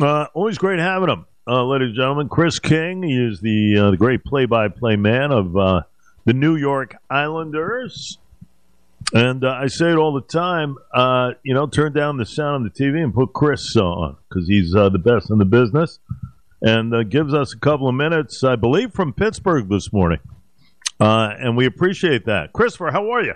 Uh, 0.00 0.26
always 0.34 0.58
great 0.58 0.80
having 0.80 1.08
him, 1.08 1.24
uh, 1.46 1.64
ladies 1.64 1.88
and 1.88 1.96
gentlemen. 1.96 2.28
Chris 2.28 2.58
King, 2.58 3.02
he 3.04 3.16
is 3.16 3.40
the 3.40 3.78
uh, 3.78 3.90
the 3.92 3.96
great 3.96 4.24
play-by-play 4.24 4.96
man 4.96 5.30
of 5.30 5.56
uh, 5.56 5.82
the 6.24 6.32
New 6.32 6.56
York 6.56 6.96
Islanders. 7.08 8.18
And 9.12 9.44
uh, 9.44 9.50
I 9.50 9.68
say 9.68 9.90
it 9.90 9.96
all 9.96 10.12
the 10.12 10.22
time, 10.22 10.76
uh, 10.92 11.32
you 11.44 11.54
know, 11.54 11.68
turn 11.68 11.92
down 11.92 12.16
the 12.16 12.26
sound 12.26 12.54
on 12.56 12.62
the 12.64 12.70
TV 12.70 13.04
and 13.04 13.14
put 13.14 13.32
Chris 13.34 13.76
on 13.76 14.16
because 14.28 14.48
he's 14.48 14.72
the 14.72 14.90
best 14.98 15.30
in 15.30 15.38
the 15.38 15.44
business 15.44 16.00
and 16.60 17.08
gives 17.10 17.32
us 17.32 17.52
a 17.52 17.58
couple 17.58 17.86
of 17.86 17.94
minutes, 17.94 18.42
I 18.42 18.56
believe, 18.56 18.92
from 18.92 19.12
Pittsburgh 19.12 19.68
this 19.68 19.92
morning. 19.92 20.20
And 20.98 21.56
we 21.56 21.66
appreciate 21.66 22.24
that. 22.24 22.52
Christopher, 22.52 22.90
how 22.90 23.10
are 23.10 23.22
you? 23.22 23.34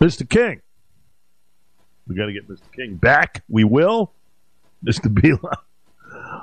Mr. 0.00 0.26
King. 0.26 0.62
We 2.08 2.14
got 2.14 2.26
to 2.26 2.32
get 2.32 2.48
Mr. 2.48 2.62
King 2.74 2.96
back. 2.96 3.44
We 3.48 3.64
will. 3.64 4.12
Mr. 4.84 5.12
Bila. 5.12 5.56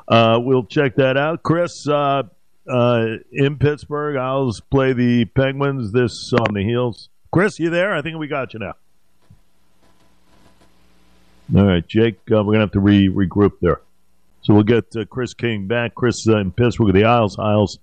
Uh, 0.07 0.39
we'll 0.41 0.65
check 0.65 0.95
that 0.95 1.17
out. 1.17 1.41
Chris, 1.41 1.87
uh, 1.87 2.23
uh, 2.69 3.05
in 3.31 3.57
Pittsburgh, 3.57 4.15
Isles 4.15 4.61
play 4.69 4.93
the 4.93 5.25
Penguins 5.25 5.91
this 5.91 6.31
on 6.33 6.53
the 6.53 6.63
heels. 6.63 7.09
Chris, 7.31 7.59
you 7.59 7.69
there? 7.69 7.93
I 7.93 8.01
think 8.01 8.17
we 8.17 8.27
got 8.27 8.53
you 8.53 8.59
now. 8.59 8.73
All 11.55 11.65
right, 11.65 11.87
Jake, 11.87 12.19
uh, 12.31 12.43
we're 12.43 12.53
going 12.53 12.55
to 12.55 12.61
have 12.61 12.71
to 12.71 12.79
re- 12.79 13.09
regroup 13.09 13.53
there. 13.61 13.81
So 14.41 14.53
we'll 14.53 14.63
get 14.63 14.95
uh, 14.95 15.05
Chris 15.05 15.33
King 15.33 15.67
back. 15.67 15.95
Chris 15.95 16.27
uh, 16.27 16.37
in 16.37 16.51
Pittsburgh 16.51 16.93
the 16.93 17.05
Isles. 17.05 17.37
Isles 17.39 17.79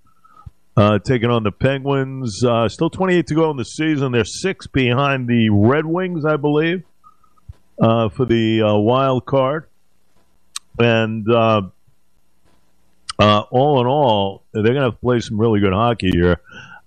taking 1.04 1.30
on 1.30 1.42
the 1.42 1.52
Penguins. 1.52 2.38
Still 2.68 2.90
28 2.90 3.26
to 3.28 3.34
go 3.34 3.50
in 3.50 3.56
the 3.56 3.64
season. 3.64 4.12
They're 4.12 4.24
six 4.24 4.66
behind 4.66 5.28
the 5.28 5.50
Red 5.50 5.86
Wings, 5.86 6.24
I 6.24 6.36
believe, 6.36 6.82
uh, 7.80 8.08
for 8.08 8.24
the 8.24 8.62
uh, 8.62 8.74
wild 8.76 9.26
card. 9.26 9.66
And 10.78 11.28
uh, 11.30 11.62
uh, 13.18 13.40
all 13.50 13.80
in 13.80 13.86
all, 13.86 14.44
they're 14.52 14.62
going 14.62 14.76
to 14.76 14.82
have 14.82 14.94
to 14.94 14.98
play 14.98 15.20
some 15.20 15.38
really 15.40 15.60
good 15.60 15.72
hockey 15.72 16.10
here. 16.12 16.40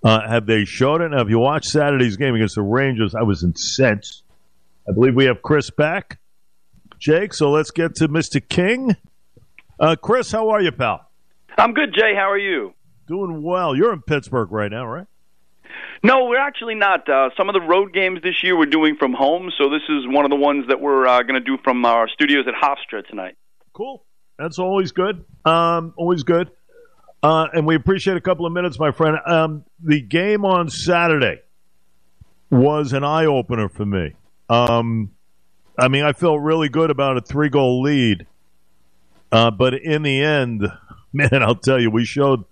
Uh, 0.04 0.28
have 0.28 0.46
they 0.46 0.66
showed 0.66 1.02
it? 1.02 1.10
Now, 1.10 1.22
if 1.22 1.30
you 1.30 1.40
watch 1.40 1.66
Saturday's 1.66 2.18
game 2.18 2.36
against 2.36 2.56
the 2.56 2.62
Rangers, 2.62 3.16
I 3.16 3.24
was 3.24 3.44
incensed. 3.44 4.24
I 4.88 4.92
believe 4.92 5.16
we 5.16 5.26
have 5.26 5.42
Chris 5.42 5.72
back, 5.72 6.20
Jake. 7.00 7.34
So 7.34 7.52
let's 7.52 7.72
get 7.72 7.96
to 7.96 8.08
Mr. 8.08 8.48
King. 8.48 8.96
Uh, 9.80 9.96
Chris, 9.96 10.32
how 10.32 10.50
are 10.50 10.62
you, 10.62 10.72
pal? 10.72 11.10
I'm 11.58 11.74
good, 11.74 11.94
Jay. 11.94 12.14
How 12.16 12.30
are 12.30 12.38
you? 12.38 12.74
Doing 13.08 13.42
well. 13.42 13.76
You're 13.76 13.94
in 13.94 14.02
Pittsburgh 14.02 14.52
right 14.52 14.70
now, 14.70 14.86
right? 14.86 15.08
No, 16.06 16.26
we're 16.26 16.38
actually 16.38 16.76
not. 16.76 17.10
Uh, 17.10 17.32
some 17.36 17.50
of 17.50 17.54
the 17.54 17.62
road 17.62 17.92
games 17.92 18.22
this 18.22 18.44
year 18.44 18.56
we're 18.56 18.68
doing 18.68 18.96
from 18.96 19.14
home, 19.14 19.52
so 19.58 19.72
this 19.72 19.82
is 19.90 20.06
one 20.06 20.24
of 20.24 20.30
the 20.30 20.36
ones 20.36 20.66
that 20.68 20.80
we're 20.80 21.08
uh, 21.08 21.24
going 21.24 21.34
to 21.34 21.40
do 21.40 21.58
from 21.64 21.84
our 21.84 22.08
studios 22.08 22.46
at 22.48 22.54
Hofstra 22.54 23.04
tonight. 23.08 23.36
Cool. 23.74 24.06
That's 24.38 24.60
always 24.60 24.92
good. 24.92 25.26
Um, 25.46 25.96
always 25.98 26.22
good. 26.22 26.52
Uh, 27.24 27.48
and 27.52 27.66
we 27.66 27.74
appreciate 27.74 28.18
a 28.18 28.22
couple 28.22 28.46
of 28.46 28.54
minutes, 28.54 28.78
my 28.78 28.92
friend. 28.92 29.18
Um, 29.26 29.64
the 29.84 30.00
game 30.00 30.46
on 30.46 30.70
Saturday 30.70 31.42
was 32.52 32.94
an 32.94 33.04
eye 33.04 33.26
opener 33.26 33.68
for 33.68 33.88
me. 33.88 34.14
Um, 34.48 35.10
I 35.76 35.88
mean, 35.88 36.04
I 36.04 36.14
felt 36.14 36.40
really 36.40 36.70
good 36.70 36.92
about 36.92 37.18
a 37.18 37.22
three 37.22 37.50
goal 37.50 37.82
lead, 37.82 38.28
uh, 39.32 39.50
but 39.50 39.74
in 39.74 40.04
the 40.04 40.22
end, 40.22 40.68
man, 41.14 41.42
I'll 41.42 41.56
tell 41.56 41.82
you, 41.82 41.90
we 41.90 42.06
showed 42.06 42.46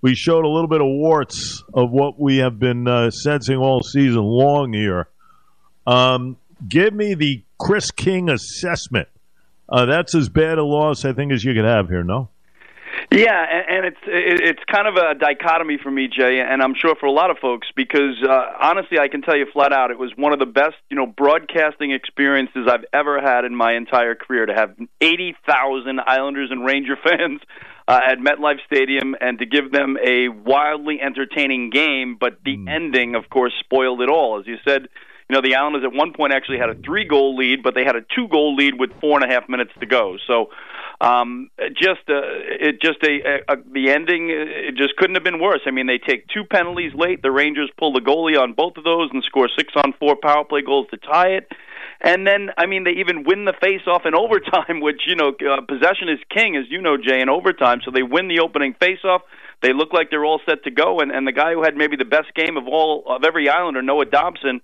we 0.00 0.14
showed 0.14 0.44
a 0.44 0.48
little 0.48 0.68
bit 0.68 0.80
of 0.80 0.86
warts 0.86 1.62
of 1.74 1.90
what 1.90 2.18
we 2.18 2.38
have 2.38 2.58
been 2.58 2.86
uh, 2.86 3.10
sensing 3.10 3.56
all 3.56 3.82
season 3.82 4.22
long 4.22 4.72
here. 4.72 5.08
Um, 5.86 6.36
give 6.66 6.94
me 6.94 7.14
the 7.14 7.42
Chris 7.58 7.90
King 7.90 8.28
assessment. 8.28 9.08
Uh, 9.68 9.86
that's 9.86 10.14
as 10.14 10.28
bad 10.28 10.58
a 10.58 10.64
loss, 10.64 11.04
I 11.04 11.12
think, 11.12 11.32
as 11.32 11.44
you 11.44 11.54
could 11.54 11.64
have 11.64 11.88
here, 11.88 12.04
no? 12.04 12.28
Yeah, 13.10 13.44
and, 13.68 13.86
it's 13.86 14.00
it's 14.06 14.62
kind 14.70 14.86
of 14.86 14.96
a 14.96 15.14
dichotomy 15.14 15.78
for 15.82 15.90
me, 15.90 16.08
Jay, 16.08 16.40
and 16.40 16.60
I'm 16.62 16.74
sure 16.74 16.94
for 16.96 17.06
a 17.06 17.12
lot 17.12 17.30
of 17.30 17.38
folks 17.38 17.68
because 17.74 18.16
uh, 18.22 18.52
honestly, 18.60 18.98
I 18.98 19.08
can 19.08 19.22
tell 19.22 19.36
you 19.36 19.46
flat 19.52 19.72
out, 19.72 19.90
it 19.90 19.98
was 19.98 20.12
one 20.16 20.32
of 20.32 20.38
the 20.38 20.46
best, 20.46 20.76
you 20.90 20.96
know, 20.96 21.06
broadcasting 21.06 21.92
experiences 21.92 22.66
I've 22.68 22.84
ever 22.92 23.20
had 23.20 23.44
in 23.44 23.54
my 23.54 23.74
entire 23.74 24.14
career. 24.14 24.46
To 24.46 24.54
have 24.54 24.74
eighty 25.00 25.34
thousand 25.46 26.00
Islanders 26.06 26.50
and 26.50 26.66
Ranger 26.66 26.96
fans 27.02 27.40
uh, 27.88 28.00
at 28.04 28.18
MetLife 28.18 28.58
Stadium 28.66 29.16
and 29.20 29.38
to 29.38 29.46
give 29.46 29.72
them 29.72 29.96
a 30.04 30.28
wildly 30.28 31.00
entertaining 31.00 31.70
game, 31.70 32.18
but 32.20 32.38
the 32.44 32.56
mm. 32.56 32.68
ending, 32.68 33.14
of 33.14 33.30
course, 33.30 33.54
spoiled 33.60 34.02
it 34.02 34.10
all. 34.10 34.38
As 34.38 34.46
you 34.46 34.58
said, 34.62 34.88
you 35.28 35.34
know, 35.34 35.40
the 35.40 35.54
Islanders 35.54 35.84
at 35.84 35.92
one 35.92 36.12
point 36.12 36.34
actually 36.34 36.58
had 36.58 36.68
a 36.68 36.74
three 36.74 37.04
goal 37.04 37.34
lead, 37.34 37.62
but 37.62 37.74
they 37.74 37.84
had 37.84 37.96
a 37.96 38.02
two 38.14 38.28
goal 38.28 38.54
lead 38.54 38.78
with 38.78 38.90
four 39.00 39.20
and 39.20 39.30
a 39.30 39.34
half 39.34 39.48
minutes 39.48 39.72
to 39.80 39.86
go. 39.86 40.18
So, 40.26 40.50
um, 41.00 41.50
just 41.74 42.00
uh, 42.08 42.20
it 42.60 42.80
just 42.82 42.98
a, 43.02 43.42
a, 43.48 43.54
a 43.54 43.56
the 43.72 43.90
ending 43.90 44.28
it 44.30 44.74
just 44.76 44.96
couldn't 44.96 45.14
have 45.16 45.24
been 45.24 45.40
worse. 45.40 45.60
I 45.66 45.70
mean, 45.70 45.86
they 45.86 45.98
take 45.98 46.26
two 46.28 46.44
penalties 46.44 46.92
late. 46.94 47.22
The 47.22 47.30
Rangers 47.30 47.70
pull 47.78 47.92
the 47.92 48.00
goalie 48.00 48.38
on 48.38 48.52
both 48.52 48.76
of 48.76 48.84
those 48.84 49.10
and 49.12 49.22
score 49.24 49.48
six 49.56 49.72
on 49.76 49.94
four 49.98 50.16
power 50.16 50.44
play 50.44 50.60
goals 50.60 50.88
to 50.90 50.98
tie 50.98 51.28
it. 51.28 51.50
And 52.00 52.26
then, 52.26 52.50
I 52.56 52.66
mean, 52.66 52.84
they 52.84 52.92
even 52.92 53.24
win 53.24 53.44
the 53.44 53.54
face-off 53.60 54.02
in 54.06 54.14
overtime, 54.14 54.80
which 54.80 55.02
you 55.06 55.16
know, 55.16 55.28
uh, 55.28 55.60
possession 55.62 56.08
is 56.08 56.18
king, 56.30 56.56
as 56.56 56.64
you 56.68 56.80
know, 56.80 56.96
Jay, 56.96 57.20
in 57.20 57.28
overtime. 57.28 57.80
So 57.84 57.90
they 57.90 58.02
win 58.02 58.28
the 58.28 58.40
opening 58.40 58.74
face-off. 58.74 59.22
They 59.62 59.72
look 59.72 59.92
like 59.92 60.10
they're 60.10 60.24
all 60.24 60.40
set 60.48 60.62
to 60.64 60.70
go, 60.70 61.00
and 61.00 61.10
and 61.10 61.26
the 61.26 61.32
guy 61.32 61.52
who 61.52 61.64
had 61.64 61.76
maybe 61.76 61.96
the 61.96 62.04
best 62.04 62.32
game 62.34 62.56
of 62.56 62.68
all 62.68 63.02
of 63.08 63.24
every 63.24 63.48
Islander, 63.48 63.82
Noah 63.82 64.04
Dobson, 64.04 64.60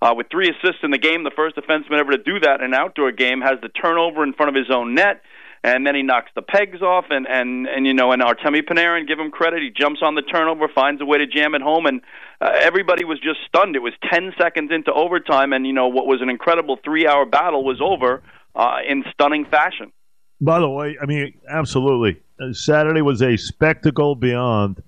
uh, 0.00 0.14
with 0.16 0.28
three 0.30 0.48
assists 0.48 0.82
in 0.82 0.90
the 0.90 0.98
game, 0.98 1.24
the 1.24 1.30
first 1.36 1.56
defenseman 1.56 1.98
ever 1.98 2.12
to 2.12 2.22
do 2.22 2.40
that 2.40 2.60
in 2.60 2.72
an 2.72 2.74
outdoor 2.74 3.12
game, 3.12 3.42
has 3.42 3.60
the 3.60 3.68
turnover 3.68 4.24
in 4.24 4.32
front 4.32 4.48
of 4.48 4.54
his 4.54 4.74
own 4.74 4.94
net, 4.94 5.20
and 5.62 5.86
then 5.86 5.94
he 5.94 6.02
knocks 6.02 6.30
the 6.34 6.42
pegs 6.42 6.80
off, 6.82 7.06
and 7.10 7.26
and 7.26 7.66
and 7.66 7.86
you 7.86 7.94
know, 7.94 8.12
and 8.12 8.22
Artemi 8.22 8.62
Panarin, 8.62 9.06
give 9.06 9.18
him 9.18 9.30
credit, 9.30 9.62
he 9.62 9.70
jumps 9.70 10.00
on 10.02 10.14
the 10.14 10.22
turnover, 10.22 10.68
finds 10.68 11.02
a 11.02 11.04
way 11.04 11.18
to 11.18 11.26
jam 11.26 11.54
it 11.54 11.62
home, 11.62 11.86
and 11.86 12.00
uh, 12.40 12.50
everybody 12.54 13.04
was 13.04 13.18
just 13.20 13.40
stunned. 13.46 13.76
It 13.76 13.82
was 13.82 13.92
ten 14.10 14.32
seconds 14.38 14.70
into 14.72 14.92
overtime, 14.92 15.52
and 15.52 15.66
you 15.66 15.72
know 15.72 15.88
what 15.88 16.06
was 16.06 16.22
an 16.22 16.30
incredible 16.30 16.78
three-hour 16.82 17.26
battle 17.26 17.64
was 17.64 17.80
over 17.80 18.22
uh, 18.54 18.78
in 18.88 19.04
stunning 19.12 19.44
fashion. 19.44 19.92
By 20.40 20.60
the 20.60 20.68
way, 20.68 20.96
I 21.00 21.06
mean 21.06 21.34
absolutely. 21.48 22.22
Uh, 22.40 22.54
Saturday 22.54 23.02
was 23.02 23.20
a 23.20 23.36
spectacle 23.36 24.14
beyond 24.14 24.82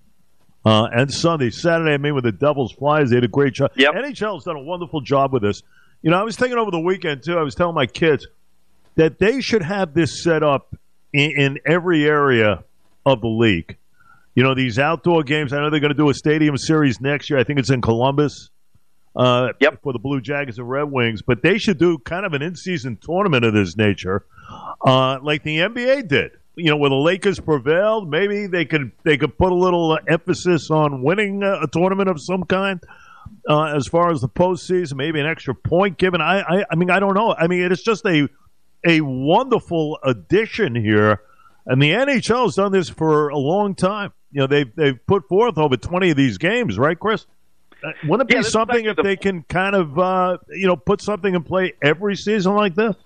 uh, 0.65 0.89
and 0.93 1.13
Sunday. 1.13 1.51
Saturday, 1.51 1.93
I 1.93 1.99
mean, 1.99 2.15
with 2.15 2.25
the 2.25 2.33
Devils 2.33 2.73
Flyers, 2.73 3.11
they 3.11 3.17
did 3.17 3.25
a 3.25 3.29
great 3.29 3.55
job. 3.55 3.73
Yep. 3.77 3.95
NHL 3.95 4.35
has 4.35 4.45
done 4.45 4.57
a 4.57 4.63
wonderful 4.63 5.01
job 5.01 5.33
with 5.33 5.43
this. 5.43 5.63
You 6.03 6.11
know, 6.11 6.19
I 6.19 6.23
was 6.23 6.37
thinking 6.37 6.59
over 6.59 6.71
the 6.71 6.81
weekend, 6.81 7.23
too, 7.23 7.37
I 7.37 7.43
was 7.43 7.55
telling 7.55 7.75
my 7.75 7.87
kids 7.87 8.27
that 8.97 9.19
they 9.19 9.41
should 9.41 9.63
have 9.63 9.95
this 9.95 10.23
set 10.23 10.43
up 10.43 10.75
in, 11.13 11.31
in 11.33 11.59
every 11.67 12.05
area 12.05 12.65
of 13.05 13.21
the 13.21 13.29
league. 13.29 13.77
You 14.35 14.43
know, 14.43 14.55
these 14.55 14.79
outdoor 14.79 15.23
games, 15.25 15.53
I 15.53 15.61
know 15.61 15.71
they're 15.71 15.81
going 15.81 15.93
to 15.93 15.99
do 15.99 16.09
a 16.09 16.15
stadium 16.15 16.57
series 16.57 17.01
next 17.01 17.29
year. 17.29 17.39
I 17.39 17.45
think 17.45 17.59
it's 17.59 17.71
in 17.71 17.81
Columbus. 17.81 18.51
Uh, 19.15 19.53
yep. 19.61 19.83
For 19.83 19.93
the 19.93 19.99
Blue 19.99 20.23
Jackets 20.23 20.57
and 20.57 20.69
Red 20.69 20.85
Wings, 20.85 21.21
but 21.21 21.43
they 21.43 21.59
should 21.59 21.77
do 21.77 21.99
kind 21.99 22.25
of 22.25 22.33
an 22.33 22.41
in-season 22.41 22.97
tournament 22.97 23.45
of 23.45 23.53
this 23.53 23.77
nature, 23.77 24.25
uh, 24.87 25.19
like 25.23 25.43
the 25.43 25.59
NBA 25.59 26.09
did 26.09 26.33
you 26.57 26.71
know, 26.71 26.77
where 26.77 26.91
the 26.91 26.97
Lakers 26.97 27.41
prevailed, 27.41 28.11
maybe 28.11 28.47
they 28.47 28.65
could 28.65 28.93
they 29.05 29.17
could 29.17 29.37
put 29.39 29.53
a 29.53 29.55
little 29.55 29.99
emphasis 30.07 30.71
on 30.71 31.03
winning 31.03 31.43
a, 31.43 31.63
a 31.63 31.69
tournament 31.69 32.09
of 32.09 32.21
some 32.21 32.45
kind. 32.45 32.81
Uh, 33.49 33.77
as 33.77 33.87
far 33.87 34.11
as 34.11 34.21
the 34.21 34.29
postseason, 34.29 34.95
maybe 34.95 35.19
an 35.19 35.27
extra 35.27 35.55
point 35.55 35.97
given. 35.97 36.21
I, 36.21 36.41
I, 36.43 36.65
I 36.71 36.75
mean, 36.77 36.91
I 36.91 37.01
don't 37.01 37.15
know. 37.15 37.35
I 37.35 37.49
mean, 37.49 37.73
it's 37.73 37.83
just 37.83 38.05
a 38.05 38.29
a 38.87 39.01
wonderful 39.01 39.99
addition 40.03 40.75
here, 40.75 41.21
and 41.67 41.81
the 41.81 41.91
NHL 41.91 42.45
has 42.45 42.55
done 42.57 42.73
this 42.73 42.89
for 42.89 43.29
a 43.29 43.39
long 43.39 43.75
time. 43.75 44.13
You 44.31 44.41
know, 44.41 44.47
they've 44.47 44.75
they've 44.75 45.07
put 45.07 45.29
forth 45.29 45.59
over 45.59 45.77
twenty 45.77 46.11
of 46.11 46.17
these 46.17 46.39
games, 46.39 46.79
right, 46.79 46.99
Chris? 46.99 47.27
Uh, 47.85 47.91
wouldn't 48.07 48.31
it 48.31 48.35
yeah, 48.35 48.43
be 48.43 48.49
something 48.49 48.85
if 48.85 48.97
the... 48.97 49.03
they 49.03 49.17
can 49.17 49.43
kind 49.45 49.75
of 49.75 49.99
uh, 49.99 50.39
you 50.51 50.67
know 50.67 50.77
put 50.77 51.01
something 51.01 51.35
in 51.35 51.43
play 51.43 51.75
every 51.83 52.17
season 52.17 52.55
like 52.55 52.75
this? 52.75 52.97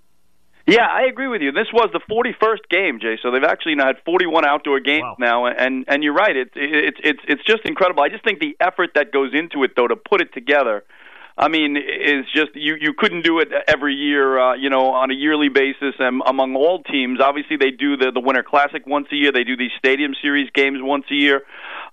Yeah, 0.66 0.86
I 0.90 1.02
agree 1.02 1.28
with 1.28 1.42
you. 1.42 1.52
This 1.52 1.68
was 1.72 1.90
the 1.92 2.00
41st 2.10 2.68
game, 2.68 2.98
Jay. 3.00 3.16
So 3.22 3.30
they've 3.30 3.44
actually 3.44 3.76
now 3.76 3.86
had 3.86 3.98
41 4.04 4.44
outdoor 4.44 4.80
games 4.80 5.02
wow. 5.02 5.16
now, 5.18 5.46
and 5.46 5.84
and 5.86 6.02
you're 6.02 6.14
right. 6.14 6.36
It's 6.36 6.50
it's 6.56 6.98
it's 7.04 7.20
it's 7.28 7.44
just 7.44 7.64
incredible. 7.64 8.02
I 8.02 8.08
just 8.08 8.24
think 8.24 8.40
the 8.40 8.56
effort 8.58 8.90
that 8.96 9.12
goes 9.12 9.32
into 9.32 9.62
it, 9.62 9.76
though, 9.76 9.86
to 9.86 9.96
put 9.96 10.20
it 10.20 10.34
together. 10.34 10.84
I 11.38 11.48
mean, 11.48 11.76
is 11.76 12.24
just 12.34 12.54
you 12.54 12.76
you 12.80 12.94
couldn't 12.94 13.22
do 13.22 13.40
it 13.40 13.48
every 13.68 13.94
year, 13.94 14.38
uh, 14.38 14.54
you 14.54 14.70
know, 14.70 14.92
on 14.92 15.10
a 15.10 15.14
yearly 15.14 15.50
basis 15.50 15.94
and 15.98 16.22
among 16.26 16.56
all 16.56 16.82
teams. 16.82 17.20
Obviously, 17.20 17.58
they 17.58 17.70
do 17.70 17.98
the 17.98 18.10
the 18.10 18.20
Winter 18.20 18.42
Classic 18.42 18.86
once 18.86 19.08
a 19.12 19.16
year. 19.16 19.32
They 19.32 19.44
do 19.44 19.54
these 19.54 19.72
Stadium 19.78 20.14
Series 20.22 20.48
games 20.54 20.78
once 20.80 21.04
a 21.10 21.14
year. 21.14 21.42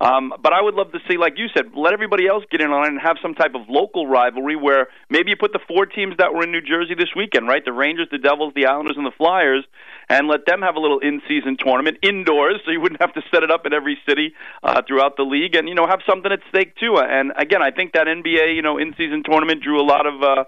Um, 0.03 0.33
but 0.43 0.51
I 0.51 0.61
would 0.61 0.75
love 0.75 0.91
to 0.91 0.99
see, 1.09 1.15
like 1.15 1.37
you 1.37 1.47
said, 1.55 1.71
let 1.77 1.93
everybody 1.93 2.27
else 2.27 2.43
get 2.51 2.59
in 2.59 2.71
on 2.71 2.83
it 2.83 2.89
and 2.89 2.99
have 2.99 3.15
some 3.21 3.35
type 3.35 3.55
of 3.55 3.69
local 3.69 4.05
rivalry 4.05 4.57
where 4.57 4.87
maybe 5.09 5.29
you 5.29 5.37
put 5.37 5.53
the 5.53 5.63
four 5.65 5.85
teams 5.85 6.15
that 6.17 6.33
were 6.33 6.43
in 6.43 6.51
New 6.51 6.59
Jersey 6.59 6.93
this 6.93 7.15
weekend, 7.15 7.47
right? 7.47 7.63
The 7.63 7.71
Rangers, 7.71 8.09
the 8.11 8.17
Devils, 8.17 8.51
the 8.53 8.65
Islanders, 8.65 8.97
and 8.97 9.05
the 9.05 9.15
Flyers, 9.17 9.63
and 10.09 10.27
let 10.27 10.45
them 10.45 10.61
have 10.61 10.75
a 10.75 10.79
little 10.81 10.99
in-season 10.99 11.55
tournament 11.57 11.99
indoors, 12.03 12.59
so 12.65 12.71
you 12.71 12.81
wouldn't 12.81 12.99
have 12.99 13.13
to 13.13 13.21
set 13.31 13.43
it 13.43 13.51
up 13.51 13.65
in 13.65 13.71
every 13.71 13.97
city 14.05 14.33
uh, 14.61 14.81
throughout 14.85 15.15
the 15.15 15.23
league, 15.23 15.55
and 15.55 15.69
you 15.69 15.75
know 15.75 15.87
have 15.87 16.01
something 16.05 16.33
at 16.33 16.39
stake 16.49 16.75
too. 16.75 16.97
And 16.97 17.31
again, 17.37 17.63
I 17.63 17.71
think 17.71 17.93
that 17.93 18.07
NBA, 18.07 18.57
you 18.57 18.61
know, 18.61 18.77
in-season 18.77 19.23
tournament 19.23 19.63
drew 19.63 19.81
a 19.81 19.87
lot 19.87 20.05
of. 20.05 20.21
Uh, 20.21 20.43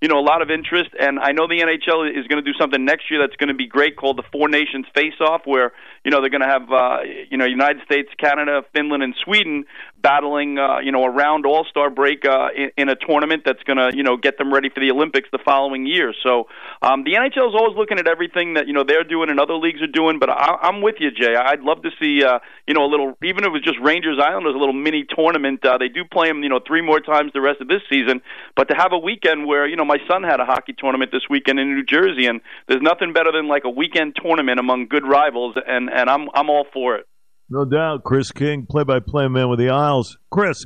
you 0.00 0.08
know 0.08 0.18
a 0.18 0.24
lot 0.24 0.42
of 0.42 0.50
interest. 0.50 0.90
And 0.98 1.18
I 1.18 1.32
know 1.32 1.46
the 1.46 1.60
NHL 1.60 2.08
is 2.08 2.26
going 2.26 2.42
to 2.42 2.52
do 2.52 2.56
something 2.58 2.84
next 2.84 3.10
year 3.10 3.20
that's 3.20 3.36
going 3.36 3.48
to 3.48 3.54
be 3.54 3.66
great, 3.66 3.96
called 3.96 4.16
the 4.16 4.22
Four 4.32 4.48
Nations 4.48 4.86
Face 4.94 5.20
Off, 5.20 5.42
where 5.44 5.72
you 6.04 6.10
know 6.10 6.20
they're 6.20 6.30
going 6.30 6.40
to 6.40 6.48
have 6.48 6.72
uh, 6.72 6.98
you 7.30 7.36
know 7.36 7.44
United 7.44 7.82
States, 7.84 8.08
Canada, 8.18 8.62
Finland, 8.74 9.02
and 9.02 9.14
Sweden 9.22 9.64
battling 10.00 10.58
uh, 10.58 10.78
you 10.78 10.92
know 10.92 11.04
around 11.04 11.44
All 11.44 11.64
Star 11.68 11.90
break 11.90 12.24
uh, 12.24 12.48
in, 12.56 12.70
in 12.76 12.88
a 12.88 12.96
tournament 12.96 13.42
that's 13.44 13.62
going 13.64 13.76
to 13.76 13.94
you 13.94 14.02
know 14.02 14.16
get 14.16 14.38
them 14.38 14.52
ready 14.52 14.70
for 14.70 14.80
the 14.80 14.90
Olympics 14.90 15.28
the 15.30 15.38
following 15.44 15.86
year. 15.86 16.14
So 16.22 16.48
um, 16.80 17.04
the 17.04 17.12
NHL 17.12 17.48
is 17.48 17.54
always 17.54 17.76
looking 17.76 17.98
at 17.98 18.06
everything 18.06 18.54
that 18.54 18.66
you 18.66 18.72
know 18.72 18.84
they're 18.84 19.04
doing 19.04 19.28
and 19.28 19.38
other 19.38 19.54
leagues 19.54 19.82
are 19.82 19.86
doing. 19.86 20.18
But 20.18 20.30
I, 20.30 20.56
I'm 20.62 20.80
with 20.80 20.96
you, 21.00 21.10
Jay. 21.10 21.36
I'd 21.36 21.60
love 21.60 21.82
to 21.82 21.90
see 22.00 22.24
uh, 22.24 22.38
you 22.66 22.72
know 22.72 22.84
a 22.84 22.90
little, 22.90 23.18
even 23.22 23.44
if 23.44 23.48
it 23.48 23.52
was 23.52 23.62
just 23.62 23.78
Rangers 23.80 24.18
Islanders, 24.18 24.54
a 24.54 24.58
little 24.58 24.74
mini 24.74 25.04
tournament. 25.04 25.64
Uh, 25.64 25.76
they 25.76 25.88
do 25.88 26.04
play 26.04 26.28
them 26.28 26.42
you 26.42 26.48
know 26.48 26.60
three 26.66 26.80
more 26.80 27.00
times 27.00 27.32
the 27.34 27.42
rest 27.42 27.60
of 27.60 27.68
this 27.68 27.82
season, 27.90 28.22
but 28.56 28.68
to 28.68 28.74
have 28.74 28.92
a 28.92 28.98
weekend 28.98 29.46
where 29.46 29.68
you 29.68 29.76
know 29.76 29.84
my 29.84 29.98
son 30.08 30.22
had 30.22 30.40
a 30.40 30.46
hockey 30.46 30.74
tournament 30.76 31.12
this 31.12 31.28
weekend 31.28 31.60
in 31.60 31.74
New 31.74 31.84
Jersey, 31.84 32.24
and 32.24 32.40
there's 32.68 32.82
nothing 32.82 33.12
better 33.12 33.32
than 33.32 33.48
like 33.48 33.64
a 33.64 33.70
weekend 33.70 34.16
tournament 34.16 34.58
among 34.58 34.86
good 34.86 35.06
rivals, 35.06 35.56
and 35.66 35.89
and 35.92 36.08
I'm 36.08 36.28
I'm 36.34 36.50
all 36.50 36.66
for 36.72 36.96
it. 36.96 37.06
No 37.48 37.64
doubt, 37.64 38.04
Chris 38.04 38.30
King, 38.30 38.64
play-by-play 38.64 39.26
man 39.28 39.48
with 39.48 39.58
the 39.58 39.70
Isles. 39.70 40.16
Chris, 40.30 40.64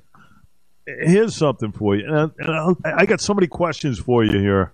here's 0.86 1.34
something 1.34 1.72
for 1.72 1.96
you. 1.96 2.04
And 2.06 2.32
I 2.84 3.06
got 3.06 3.22
so 3.22 3.32
many 3.32 3.46
questions 3.46 3.98
for 3.98 4.22
you 4.22 4.38
here. 4.38 4.72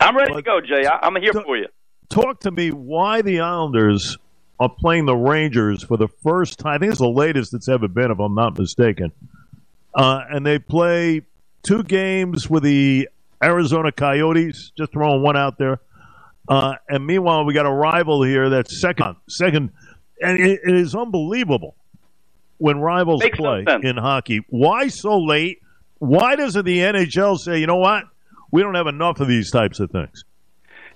I'm 0.00 0.16
ready 0.16 0.32
but 0.32 0.36
to 0.36 0.42
go, 0.42 0.60
Jay. 0.60 0.86
I'm 0.86 1.16
here 1.16 1.32
for 1.32 1.56
you. 1.56 1.66
Talk 2.08 2.40
to 2.40 2.52
me 2.52 2.70
why 2.70 3.22
the 3.22 3.40
Islanders 3.40 4.18
are 4.60 4.68
playing 4.68 5.06
the 5.06 5.16
Rangers 5.16 5.82
for 5.82 5.96
the 5.96 6.06
first 6.22 6.60
time. 6.60 6.74
I 6.74 6.78
think 6.78 6.92
it's 6.92 7.00
the 7.00 7.08
latest 7.08 7.52
it's 7.54 7.68
ever 7.68 7.88
been, 7.88 8.12
if 8.12 8.20
I'm 8.20 8.36
not 8.36 8.56
mistaken. 8.56 9.10
Uh, 9.94 10.22
and 10.30 10.46
they 10.46 10.60
play 10.60 11.22
two 11.64 11.82
games 11.82 12.48
with 12.48 12.62
the 12.62 13.08
Arizona 13.42 13.90
Coyotes, 13.90 14.70
just 14.76 14.92
throwing 14.92 15.22
one 15.22 15.36
out 15.36 15.58
there. 15.58 15.80
Uh, 16.48 16.76
and 16.88 17.04
meanwhile, 17.04 17.44
we 17.44 17.52
got 17.52 17.66
a 17.66 17.72
rival 17.72 18.22
here 18.22 18.48
that's 18.48 18.80
second, 18.80 19.16
second 19.28 19.70
and 20.20 20.38
it, 20.38 20.60
it 20.64 20.74
is 20.74 20.94
unbelievable 20.94 21.76
when 22.58 22.80
rivals 22.80 23.22
Makes 23.22 23.38
play 23.38 23.64
no 23.66 23.78
in 23.82 23.96
hockey. 23.96 24.44
Why 24.48 24.88
so 24.88 25.18
late? 25.18 25.60
Why 25.98 26.36
doesn't 26.36 26.64
the 26.64 26.78
NHL 26.78 27.38
say, 27.38 27.58
you 27.58 27.66
know 27.66 27.76
what, 27.76 28.04
we 28.52 28.62
don't 28.62 28.74
have 28.74 28.86
enough 28.86 29.20
of 29.20 29.28
these 29.28 29.50
types 29.50 29.80
of 29.80 29.90
things? 29.90 30.24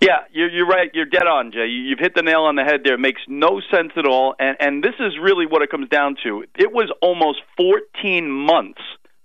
Yeah, 0.00 0.18
you're, 0.32 0.50
you're 0.50 0.66
right. 0.66 0.90
You're 0.92 1.06
dead 1.06 1.28
on, 1.28 1.52
Jay. 1.52 1.66
You've 1.66 2.00
hit 2.00 2.14
the 2.16 2.22
nail 2.22 2.42
on 2.42 2.56
the 2.56 2.64
head 2.64 2.80
there. 2.82 2.94
It 2.94 3.00
makes 3.00 3.20
no 3.28 3.60
sense 3.72 3.92
at 3.96 4.04
all. 4.04 4.34
And, 4.38 4.56
and 4.58 4.82
this 4.82 4.94
is 4.98 5.12
really 5.22 5.46
what 5.46 5.62
it 5.62 5.70
comes 5.70 5.88
down 5.88 6.16
to. 6.24 6.44
It 6.58 6.72
was 6.72 6.90
almost 7.00 7.38
14 7.56 8.28
months, 8.28 8.80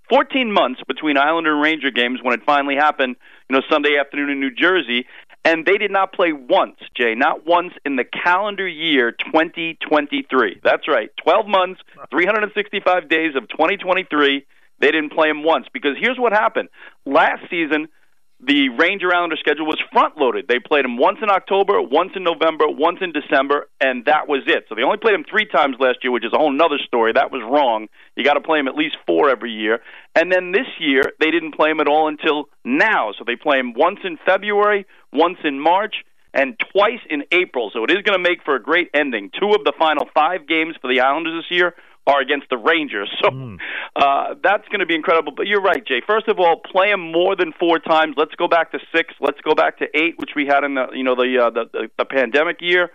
14 0.08 0.52
months 0.52 0.80
between 0.86 1.16
Islander 1.16 1.54
and 1.54 1.62
Ranger 1.62 1.90
games 1.90 2.20
when 2.22 2.32
it 2.32 2.44
finally 2.46 2.76
happened, 2.76 3.16
you 3.50 3.56
know, 3.56 3.62
Sunday 3.68 3.96
afternoon 3.98 4.30
in 4.30 4.38
New 4.38 4.54
Jersey 4.54 5.06
and 5.44 5.64
they 5.64 5.78
did 5.78 5.90
not 5.90 6.12
play 6.12 6.32
once, 6.32 6.76
Jay, 6.96 7.14
not 7.14 7.46
once 7.46 7.72
in 7.84 7.96
the 7.96 8.04
calendar 8.04 8.66
year 8.66 9.12
2023. 9.12 10.60
That's 10.62 10.88
right, 10.88 11.10
12 11.22 11.46
months, 11.46 11.80
365 12.10 13.08
days 13.08 13.34
of 13.36 13.48
2023. 13.48 14.44
They 14.80 14.90
didn't 14.90 15.12
play 15.12 15.28
him 15.28 15.42
once 15.42 15.66
because 15.72 15.96
here's 15.98 16.18
what 16.18 16.32
happened. 16.32 16.68
Last 17.04 17.42
season, 17.50 17.88
the 18.40 18.68
Ranger 18.68 19.12
Islander 19.12 19.36
schedule 19.36 19.66
was 19.66 19.82
front 19.92 20.16
loaded. 20.16 20.46
They 20.46 20.60
played 20.60 20.84
them 20.84 20.96
once 20.96 21.18
in 21.20 21.28
October, 21.28 21.82
once 21.82 22.12
in 22.14 22.22
November, 22.22 22.66
once 22.68 22.98
in 23.00 23.12
December, 23.12 23.68
and 23.80 24.04
that 24.04 24.28
was 24.28 24.42
it. 24.46 24.66
So 24.68 24.76
they 24.76 24.82
only 24.82 24.98
played 24.98 25.14
them 25.14 25.24
three 25.28 25.46
times 25.46 25.76
last 25.80 25.98
year, 26.04 26.12
which 26.12 26.24
is 26.24 26.32
a 26.32 26.38
whole 26.38 26.54
other 26.62 26.78
story. 26.86 27.12
That 27.12 27.32
was 27.32 27.42
wrong. 27.42 27.88
You 28.14 28.24
got 28.24 28.34
to 28.34 28.40
play 28.40 28.60
them 28.60 28.68
at 28.68 28.76
least 28.76 28.96
four 29.06 29.28
every 29.28 29.50
year. 29.50 29.80
And 30.14 30.30
then 30.30 30.52
this 30.52 30.68
year, 30.78 31.02
they 31.18 31.32
didn't 31.32 31.56
play 31.56 31.70
them 31.70 31.80
at 31.80 31.88
all 31.88 32.06
until 32.06 32.48
now. 32.64 33.12
So 33.18 33.24
they 33.26 33.36
play 33.36 33.56
them 33.56 33.74
once 33.74 33.98
in 34.04 34.18
February, 34.24 34.86
once 35.12 35.38
in 35.42 35.58
March, 35.58 36.04
and 36.32 36.54
twice 36.72 37.00
in 37.10 37.24
April. 37.32 37.70
So 37.72 37.82
it 37.84 37.90
is 37.90 38.02
going 38.02 38.22
to 38.22 38.22
make 38.22 38.44
for 38.44 38.54
a 38.54 38.62
great 38.62 38.90
ending. 38.94 39.30
Two 39.38 39.50
of 39.50 39.64
the 39.64 39.72
final 39.78 40.06
five 40.14 40.46
games 40.46 40.76
for 40.80 40.92
the 40.92 41.00
Islanders 41.00 41.42
this 41.42 41.56
year 41.56 41.74
are 42.08 42.20
against 42.20 42.48
the 42.50 42.56
Rangers. 42.58 43.08
So 43.22 43.30
mm. 43.30 43.58
uh, 43.96 44.34
that's 44.42 44.66
going 44.68 44.78
to 44.78 44.86
be 44.86 44.94
incredible. 44.94 45.32
But 45.36 45.48
you're 45.48 45.60
right, 45.60 45.84
Jay. 45.84 46.00
First 46.06 46.28
of 46.28 46.38
all, 46.38 46.60
play 46.60 46.90
them 46.90 47.12
more 47.12 47.34
than 47.34 47.52
four 47.58 47.80
times. 47.80 48.14
Let's 48.16 48.34
go 48.36 48.46
back 48.46 48.70
to 48.72 48.78
six. 48.94 49.12
Let's 49.20 49.40
go 49.40 49.54
back 49.54 49.78
to 49.78 49.86
eight, 49.92 50.14
which 50.18 50.30
we 50.36 50.46
had 50.46 50.62
in 50.62 50.76
the 50.76 50.86
you 50.94 51.02
know 51.02 51.16
the 51.16 51.46
uh, 51.46 51.50
the, 51.50 51.64
the, 51.72 51.90
the 51.98 52.04
pandemic 52.04 52.58
year 52.60 52.90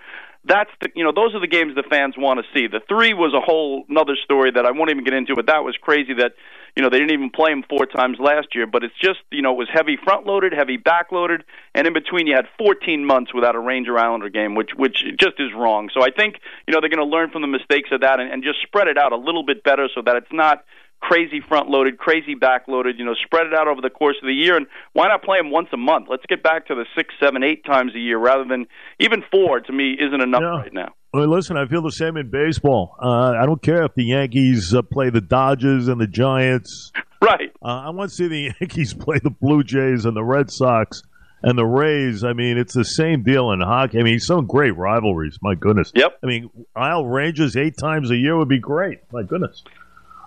that's 0.46 0.70
the 0.82 0.90
you 0.96 1.04
know 1.04 1.12
those 1.16 1.34
are 1.34 1.40
the 1.40 1.48
games 1.48 1.76
the 1.76 1.84
fans 1.90 2.16
want 2.18 2.40
to 2.40 2.46
see. 2.54 2.68
The 2.68 2.82
three 2.88 3.14
was 3.14 3.34
a 3.34 3.40
whole 3.40 3.86
another 3.90 4.16
story 4.24 4.52
that 4.52 4.66
I 4.66 4.72
won't 4.72 4.92
even 4.92 5.04
get 5.04 5.14
into, 5.14 5.36
but 5.36 5.48
that 5.48 5.64
was 5.64 5.76
crazy 5.82 6.14
that 6.16 6.34
you 6.76 6.82
know 6.82 6.90
they 6.90 6.98
didn't 6.98 7.14
even 7.14 7.30
play 7.30 7.52
him 7.52 7.64
four 7.70 7.86
times 7.86 8.18
last 8.20 8.56
year. 8.56 8.66
But 8.66 8.84
it's 8.84 8.98
just 9.02 9.20
you 9.32 9.42
know 9.42 9.54
it 9.54 9.58
was 9.58 9.70
heavy 9.72 9.98
front 9.98 10.26
loaded, 10.26 10.54
heavy 10.54 10.78
back 10.78 11.12
loaded, 11.12 11.44
and 11.76 11.88
in 11.88 11.94
between 11.94 12.28
you 12.28 12.36
had 12.36 12.48
14 12.58 13.06
months 13.06 13.34
without 13.34 13.56
a 13.56 13.60
Ranger 13.60 13.98
Islander 13.98 14.30
game, 14.30 14.56
which 14.56 14.72
which 14.76 15.04
just 15.20 15.40
is 15.40 15.54
wrong. 15.56 15.90
So 15.94 16.04
I 16.04 16.10
think 16.12 16.40
you 16.68 16.74
know 16.74 16.80
they're 16.82 16.90
going 16.90 16.98
to 16.98 17.16
learn 17.16 17.30
from 17.30 17.42
the 17.42 17.48
mistakes 17.48 17.90
of 17.92 18.02
that 18.02 18.20
and, 18.20 18.32
and 18.32 18.44
just 18.44 18.62
spread 18.62 18.88
it 18.88 18.98
out 18.98 19.12
a 19.12 19.18
little 19.18 19.44
bit 19.44 19.64
better 19.64 19.88
so 19.94 20.02
that 20.02 20.16
it's 20.16 20.32
not 20.32 20.64
crazy 21.04 21.42
front 21.48 21.70
loaded, 21.70 21.98
crazy 21.98 22.34
back 22.34 22.68
loaded. 22.68 22.98
You 22.98 23.06
know, 23.06 23.14
spread 23.26 23.48
it 23.48 23.54
out 23.54 23.68
over 23.68 23.82
the 23.82 23.90
course 23.90 24.16
of 24.22 24.28
the 24.28 24.34
year, 24.34 24.56
and 24.56 24.66
why 24.94 25.08
not 25.08 25.24
play 25.24 25.38
them 25.38 25.52
once 25.52 25.68
a 25.74 25.78
month? 25.78 26.08
Let's 26.10 26.26
get 26.28 26.42
back 26.42 26.68
to 26.68 26.76
the 26.76 26.86
six, 26.96 27.14
seven, 27.22 27.44
eight 27.44 27.66
times 27.66 27.94
a 27.96 28.00
year 28.00 28.18
rather 28.18 28.46
than 28.46 28.66
even 29.00 29.24
four. 29.30 29.60
To 29.60 29.74
me, 29.74 29.98
isn't 30.00 30.22
enough 30.22 30.42
yeah. 30.42 30.58
right 30.58 30.74
now. 30.74 30.94
Well, 31.14 31.28
listen, 31.28 31.58
I 31.58 31.68
feel 31.68 31.84
the 31.84 31.92
same 31.92 32.18
in 32.18 32.32
baseball. 32.32 32.96
Uh, 33.00 33.34
I 33.40 33.46
don't 33.46 33.62
care 33.62 33.84
if 33.84 33.94
the 33.96 34.06
Yankees 34.06 34.74
uh, 34.74 34.82
play 34.82 35.10
the 35.10 35.22
Dodgers 35.22 35.88
and 35.88 36.00
the 36.00 36.08
Giants. 36.08 36.92
Right. 37.24 37.54
Uh, 37.64 37.84
I 37.86 37.90
want 37.92 38.10
to 38.10 38.16
see 38.18 38.28
the 38.28 38.52
Yankees 38.60 38.94
play 38.94 39.18
the 39.18 39.30
Blue 39.30 39.64
Jays 39.64 40.04
and 40.04 40.14
the 40.14 40.26
Red 40.26 40.52
Sox 40.52 41.04
and 41.42 41.58
the 41.58 41.66
Rays. 41.66 42.26
I 42.26 42.34
mean, 42.34 42.58
it's 42.58 42.74
the 42.74 42.84
same 42.84 43.24
deal 43.24 43.52
in 43.52 43.62
hockey. 43.62 44.00
I 44.00 44.04
mean, 44.04 44.20
some 44.20 44.46
great 44.46 44.76
rivalries. 44.76 45.38
My 45.42 45.56
goodness. 45.56 45.94
Yep. 45.96 46.20
I 46.22 46.28
mean, 46.28 46.50
Isle 46.76 47.06
Rangers 47.06 47.56
eight 47.56 47.76
times 47.78 48.12
a 48.12 48.18
year 48.18 48.38
would 48.38 48.50
be 48.50 48.60
great. 48.60 49.00
My 49.14 49.24
goodness. 49.24 49.64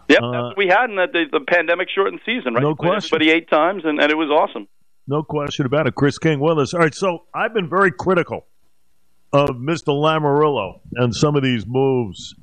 Yep, 0.08 0.23
uh, 0.23 0.31
that's 0.31 0.43
what 0.43 0.56
we 0.56 0.69
had 0.69 0.91
in 0.91 0.97
the, 0.97 1.06
the, 1.12 1.38
the 1.38 1.44
pandemic 1.44 1.88
shortened 1.94 2.20
season, 2.25 2.55
right? 2.55 2.62
No 2.62 2.75
question. 2.75 3.17
Everybody 3.17 3.31
eight 3.31 3.50
times, 3.50 3.82
and, 3.85 4.00
and 4.00 4.11
it 4.11 4.17
was 4.17 4.31
awesome. 4.31 4.69
No 5.08 5.23
question 5.23 5.67
about 5.67 5.87
it. 5.87 5.94
Chris 5.94 6.19
King 6.19 6.41
with 6.41 6.58
us. 6.58 6.75
All 6.75 6.81
right, 6.81 6.94
so 6.94 7.25
I've 7.35 7.55
been 7.55 7.69
very 7.69 7.93
critical 7.93 8.47
of 9.32 9.50
Mr. 9.56 9.88
Lamoriello 9.88 10.81
and 10.94 11.14
some 11.14 11.37
of 11.37 11.43
these 11.43 11.67
moves. 11.67 12.35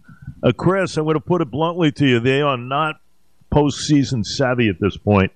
Uh, 0.42 0.52
Chris, 0.52 0.98
I'm 0.98 1.06
going 1.06 1.16
to 1.16 1.20
put 1.20 1.42
it 1.42 1.50
bluntly 1.52 1.92
to 1.94 2.06
you. 2.06 2.20
They 2.20 2.42
are 2.42 2.58
not 2.58 2.96
postseason 3.54 4.26
savvy 4.26 4.70
at 4.70 4.80
this 4.80 4.98
point. 4.98 5.32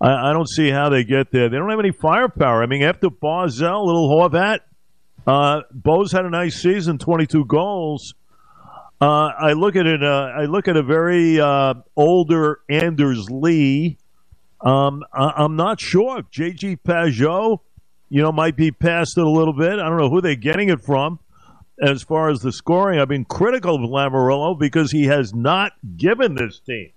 I, 0.00 0.30
I, 0.30 0.32
don't 0.32 0.48
see 0.48 0.70
how 0.70 0.88
they 0.88 1.04
get 1.04 1.32
there. 1.32 1.48
They 1.48 1.56
don't 1.56 1.70
have 1.70 1.80
any 1.80 1.90
firepower. 1.90 2.62
I 2.62 2.66
mean, 2.66 2.82
after 2.82 3.10
Barzal, 3.10 3.84
little 3.84 4.08
Horvat, 4.08 4.60
uh, 5.26 5.62
Bo's 5.72 6.12
had 6.12 6.24
a 6.24 6.30
nice 6.30 6.60
season, 6.60 6.98
22 6.98 7.44
goals. 7.46 8.14
Uh, 9.00 9.30
I 9.38 9.52
look 9.52 9.76
at 9.76 9.86
it. 9.86 10.02
Uh, 10.02 10.32
I 10.36 10.46
look 10.46 10.66
at 10.66 10.76
a 10.76 10.82
very 10.82 11.40
uh, 11.40 11.74
older 11.96 12.60
Anders 12.68 13.30
Lee. 13.30 13.98
Um, 14.60 15.04
I, 15.12 15.44
am 15.44 15.54
not 15.54 15.80
sure 15.80 16.18
if 16.18 16.30
JG 16.30 16.80
Pageau, 16.80 17.60
you 18.08 18.22
know, 18.22 18.32
might 18.32 18.56
be 18.56 18.72
past 18.72 19.16
it 19.16 19.24
a 19.24 19.28
little 19.28 19.52
bit. 19.52 19.78
I 19.78 19.88
don't 19.88 19.98
know 19.98 20.10
who 20.10 20.20
they're 20.20 20.34
getting 20.34 20.68
it 20.68 20.80
from. 20.80 21.20
As 21.80 22.02
far 22.02 22.28
as 22.28 22.40
the 22.40 22.50
scoring, 22.50 22.98
I've 22.98 23.08
been 23.08 23.24
critical 23.24 23.76
of 23.76 23.88
Lamoriello 23.88 24.58
because 24.58 24.90
he 24.90 25.04
has 25.04 25.32
not 25.32 25.72
given 25.96 26.34
this 26.34 26.58
team 26.58 26.90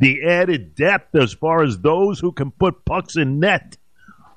the 0.00 0.24
added 0.26 0.74
depth 0.74 1.14
as 1.14 1.32
far 1.32 1.62
as 1.62 1.78
those 1.78 2.18
who 2.18 2.32
can 2.32 2.50
put 2.50 2.84
pucks 2.84 3.16
in 3.16 3.38
net. 3.38 3.76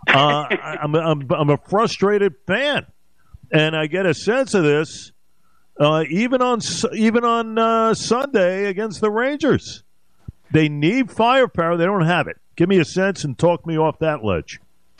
Uh, 0.08 0.46
I'm, 0.52 0.94
I'm, 0.94 1.32
I'm 1.32 1.50
a 1.50 1.58
frustrated 1.58 2.36
fan, 2.46 2.86
and 3.52 3.76
I 3.76 3.88
get 3.88 4.06
a 4.06 4.14
sense 4.14 4.54
of 4.54 4.64
this 4.64 5.13
uh, 5.80 6.04
even 6.10 6.42
on 6.42 6.60
even 6.94 7.24
on 7.24 7.58
uh, 7.58 7.94
Sunday 7.94 8.66
against 8.66 9.02
the 9.02 9.10
Rangers. 9.12 9.84
They 10.52 10.70
need 10.70 11.12
firepower. 11.12 11.78
They 11.78 11.86
don't 11.86 12.06
have 12.06 12.28
it. 12.28 12.38
Give 12.56 12.70
me 12.70 12.78
a 12.80 12.86
sense 12.86 13.24
and 13.24 13.38
talk 13.38 13.66
me 13.66 13.78
off 13.78 13.98
that 14.00 14.24
ledge. 14.24 14.60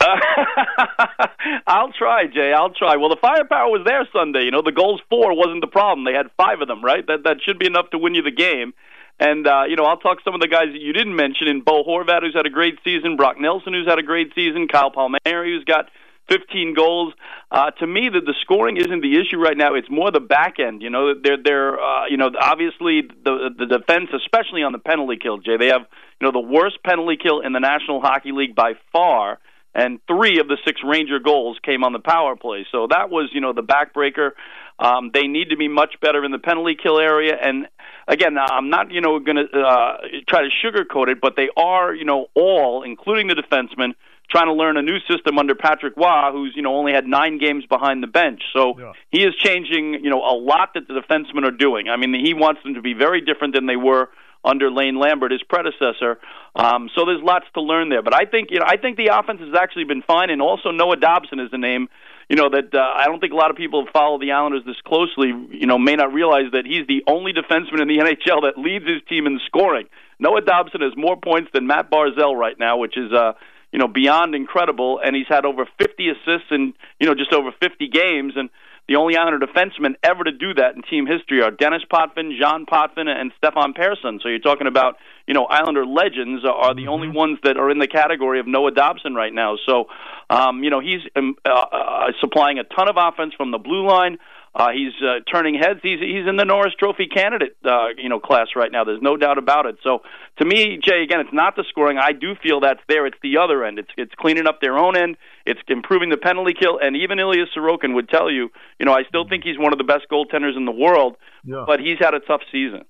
I'll 1.66 1.92
try, 1.92 2.26
Jay. 2.26 2.52
I'll 2.52 2.70
try. 2.70 2.96
Well, 2.96 3.08
the 3.08 3.20
firepower 3.20 3.70
was 3.70 3.82
there 3.86 4.06
Sunday. 4.12 4.44
You 4.44 4.50
know, 4.50 4.62
the 4.62 4.72
goals 4.72 5.00
four 5.08 5.36
wasn't 5.36 5.60
the 5.60 5.68
problem. 5.68 6.04
They 6.04 6.12
had 6.12 6.26
five 6.36 6.60
of 6.60 6.68
them, 6.68 6.84
right? 6.84 7.06
That 7.06 7.24
that 7.24 7.36
should 7.44 7.58
be 7.58 7.66
enough 7.66 7.90
to 7.90 7.98
win 7.98 8.14
you 8.14 8.22
the 8.22 8.32
game. 8.32 8.74
And 9.20 9.46
uh, 9.46 9.64
you 9.68 9.76
know, 9.76 9.84
I'll 9.84 9.98
talk 9.98 10.18
some 10.24 10.34
of 10.34 10.40
the 10.40 10.48
guys 10.48 10.72
that 10.72 10.80
you 10.80 10.92
didn't 10.92 11.14
mention 11.14 11.46
in 11.46 11.60
Bo 11.60 11.84
Horvat, 11.84 12.22
who's 12.22 12.34
had 12.34 12.46
a 12.46 12.50
great 12.50 12.78
season, 12.84 13.16
Brock 13.16 13.38
Nelson, 13.38 13.72
who's 13.72 13.86
had 13.86 13.98
a 13.98 14.02
great 14.02 14.32
season, 14.34 14.66
Kyle 14.66 14.90
Palmieri, 14.90 15.54
who's 15.54 15.64
got 15.64 15.88
15 16.28 16.74
goals. 16.74 17.14
Uh, 17.54 17.70
to 17.70 17.86
me, 17.86 18.08
the, 18.12 18.20
the 18.20 18.34
scoring 18.40 18.76
isn't 18.76 19.00
the 19.00 19.14
issue 19.14 19.38
right 19.38 19.56
now. 19.56 19.74
It's 19.74 19.88
more 19.88 20.10
the 20.10 20.18
back 20.18 20.58
end. 20.58 20.82
You 20.82 20.90
know, 20.90 21.14
they're 21.14 21.40
they're 21.40 21.80
uh, 21.80 22.06
you 22.08 22.16
know 22.16 22.28
obviously 22.40 23.02
the 23.02 23.50
the 23.56 23.66
defense, 23.66 24.08
especially 24.12 24.64
on 24.64 24.72
the 24.72 24.80
penalty 24.80 25.18
kill. 25.22 25.38
Jay, 25.38 25.56
they 25.56 25.68
have 25.68 25.82
you 26.20 26.26
know 26.26 26.32
the 26.32 26.40
worst 26.40 26.82
penalty 26.82 27.16
kill 27.16 27.42
in 27.42 27.52
the 27.52 27.60
National 27.60 28.00
Hockey 28.00 28.32
League 28.32 28.56
by 28.56 28.72
far. 28.92 29.38
And 29.76 30.00
three 30.06 30.38
of 30.38 30.46
the 30.46 30.56
six 30.64 30.80
Ranger 30.84 31.18
goals 31.18 31.58
came 31.64 31.82
on 31.82 31.92
the 31.92 31.98
power 31.98 32.36
play. 32.36 32.64
So 32.70 32.86
that 32.90 33.10
was, 33.10 33.30
you 33.32 33.40
know, 33.40 33.52
the 33.52 33.64
backbreaker. 33.64 34.30
Um, 34.78 35.10
they 35.12 35.26
need 35.26 35.50
to 35.50 35.56
be 35.56 35.66
much 35.66 35.96
better 36.00 36.24
in 36.24 36.30
the 36.30 36.38
penalty 36.38 36.76
kill 36.80 37.00
area. 37.00 37.34
And 37.40 37.66
again, 38.06 38.38
I'm 38.38 38.70
not, 38.70 38.92
you 38.92 39.00
know, 39.00 39.18
going 39.18 39.36
to 39.36 39.58
uh, 39.58 39.96
try 40.28 40.42
to 40.42 40.48
sugarcoat 40.64 41.08
it, 41.08 41.20
but 41.20 41.34
they 41.36 41.48
are, 41.56 41.92
you 41.92 42.04
know, 42.04 42.26
all, 42.36 42.84
including 42.84 43.26
the 43.26 43.34
defensemen, 43.34 43.94
trying 44.30 44.46
to 44.46 44.52
learn 44.52 44.76
a 44.76 44.82
new 44.82 44.98
system 45.08 45.38
under 45.38 45.54
Patrick 45.54 45.96
Roy, 45.96 46.30
who's 46.32 46.52
you 46.56 46.62
know 46.62 46.74
only 46.74 46.92
had 46.92 47.06
nine 47.06 47.38
games 47.38 47.64
behind 47.66 48.02
the 48.02 48.06
bench. 48.06 48.42
So 48.54 48.78
yeah. 48.78 48.92
he 49.10 49.22
is 49.24 49.34
changing 49.36 50.04
you 50.04 50.10
know 50.10 50.20
a 50.20 50.36
lot 50.36 50.70
that 50.74 50.88
the 50.88 50.94
defensemen 50.94 51.44
are 51.44 51.56
doing. 51.56 51.88
I 51.88 51.96
mean, 51.96 52.14
he 52.14 52.34
wants 52.34 52.62
them 52.62 52.74
to 52.74 52.82
be 52.82 52.94
very 52.94 53.20
different 53.20 53.54
than 53.54 53.66
they 53.66 53.76
were 53.76 54.10
under 54.44 54.70
Lane 54.70 54.98
Lambert, 54.98 55.32
his 55.32 55.42
predecessor. 55.42 56.18
Um, 56.54 56.90
so 56.94 57.06
there's 57.06 57.22
lots 57.22 57.46
to 57.54 57.62
learn 57.62 57.88
there. 57.88 58.02
But 58.02 58.14
I 58.14 58.26
think 58.26 58.50
you 58.50 58.58
know 58.58 58.66
I 58.66 58.76
think 58.76 58.96
the 58.96 59.08
offense 59.18 59.40
has 59.40 59.54
actually 59.58 59.84
been 59.84 60.02
fine, 60.02 60.30
and 60.30 60.42
also 60.42 60.70
Noah 60.70 60.96
Dobson 60.96 61.40
is 61.40 61.48
a 61.52 61.58
name. 61.58 61.88
You 62.28 62.36
know 62.36 62.48
that 62.50 62.74
uh, 62.74 62.78
I 62.78 63.06
don't 63.06 63.20
think 63.20 63.32
a 63.32 63.36
lot 63.36 63.50
of 63.50 63.56
people 63.56 63.84
who 63.84 63.90
follow 63.92 64.18
the 64.18 64.32
Islanders 64.32 64.62
this 64.64 64.80
closely, 64.86 65.28
you 65.50 65.66
know, 65.66 65.78
may 65.78 65.94
not 65.94 66.12
realize 66.12 66.52
that 66.52 66.64
he's 66.64 66.86
the 66.86 67.02
only 67.06 67.32
defenseman 67.32 67.80
in 67.82 67.88
the 67.88 67.98
NHL 68.04 68.42
that 68.42 68.54
leads 68.58 68.86
his 68.86 69.02
team 69.08 69.26
in 69.26 69.40
scoring. 69.46 69.86
Noah 70.18 70.42
Dobson 70.42 70.80
has 70.80 70.92
more 70.96 71.16
points 71.16 71.50
than 71.52 71.66
Matt 71.66 71.90
Barzal 71.90 72.36
right 72.36 72.58
now, 72.58 72.78
which 72.78 72.96
is 72.96 73.12
uh, 73.12 73.32
you 73.74 73.80
know 73.80 73.88
beyond 73.88 74.36
incredible, 74.36 75.00
and 75.04 75.16
he's 75.16 75.26
had 75.28 75.44
over 75.44 75.66
50 75.78 76.08
assists 76.08 76.46
in 76.52 76.74
you 77.00 77.08
know 77.08 77.14
just 77.14 77.32
over 77.32 77.50
50 77.60 77.88
games, 77.88 78.34
and 78.36 78.48
the 78.86 78.94
only 78.94 79.16
Islander 79.16 79.44
defensemen 79.44 79.94
ever 80.04 80.22
to 80.22 80.30
do 80.30 80.54
that 80.54 80.76
in 80.76 80.82
team 80.82 81.06
history 81.06 81.42
are 81.42 81.50
Denis 81.50 81.82
Potvin, 81.90 82.38
John 82.40 82.66
Potvin, 82.66 83.08
and 83.08 83.32
Stefan 83.38 83.72
Persson. 83.72 84.20
So 84.22 84.28
you're 84.28 84.38
talking 84.38 84.68
about, 84.68 84.98
you 85.26 85.34
know, 85.34 85.46
Islander 85.46 85.84
legends 85.84 86.44
are 86.44 86.72
the 86.72 86.82
mm-hmm. 86.82 86.88
only 86.90 87.08
ones 87.08 87.38
that 87.42 87.56
are 87.56 87.68
in 87.68 87.78
the 87.80 87.88
category 87.88 88.38
of 88.38 88.46
Noah 88.46 88.70
Dobson 88.70 89.14
right 89.14 89.32
now. 89.32 89.56
So, 89.66 89.86
um, 90.30 90.62
you 90.62 90.70
know, 90.70 90.80
he's 90.80 91.00
um, 91.16 91.34
uh, 91.44 91.50
uh, 91.50 92.12
supplying 92.20 92.60
a 92.60 92.64
ton 92.64 92.88
of 92.88 92.96
offense 92.96 93.34
from 93.34 93.50
the 93.50 93.58
blue 93.58 93.88
line. 93.88 94.18
Uh, 94.56 94.70
he's 94.70 94.92
uh, 95.02 95.18
turning 95.32 95.54
heads. 95.54 95.80
He's 95.82 95.98
he's 95.98 96.28
in 96.28 96.36
the 96.36 96.44
Norris 96.44 96.74
Trophy 96.78 97.08
candidate, 97.08 97.56
uh, 97.64 97.88
you 97.98 98.08
know, 98.08 98.20
class 98.20 98.48
right 98.54 98.70
now. 98.70 98.84
There's 98.84 99.02
no 99.02 99.16
doubt 99.16 99.36
about 99.36 99.66
it. 99.66 99.78
So 99.82 100.02
to 100.38 100.44
me, 100.44 100.78
Jay, 100.80 101.02
again, 101.02 101.18
it's 101.18 101.32
not 101.32 101.56
the 101.56 101.64
scoring. 101.68 101.98
I 101.98 102.12
do 102.12 102.36
feel 102.40 102.60
that's 102.60 102.80
there. 102.88 103.04
It's 103.04 103.18
the 103.20 103.38
other 103.38 103.64
end. 103.64 103.80
It's 103.80 103.90
it's 103.96 104.12
cleaning 104.16 104.46
up 104.46 104.60
their 104.60 104.78
own 104.78 104.96
end. 104.96 105.16
It's 105.44 105.60
improving 105.66 106.08
the 106.08 106.16
penalty 106.16 106.54
kill. 106.58 106.78
And 106.80 106.96
even 106.96 107.18
Ilya 107.18 107.46
Sorokin 107.56 107.94
would 107.94 108.08
tell 108.08 108.30
you, 108.30 108.50
you 108.78 108.86
know, 108.86 108.92
I 108.92 109.02
still 109.08 109.28
think 109.28 109.42
he's 109.42 109.58
one 109.58 109.72
of 109.72 109.78
the 109.78 109.84
best 109.84 110.04
goaltenders 110.10 110.56
in 110.56 110.66
the 110.66 110.72
world, 110.72 111.16
yeah. 111.44 111.64
but 111.66 111.80
he's 111.80 111.98
had 111.98 112.14
a 112.14 112.20
tough 112.20 112.42
season. 112.52 112.84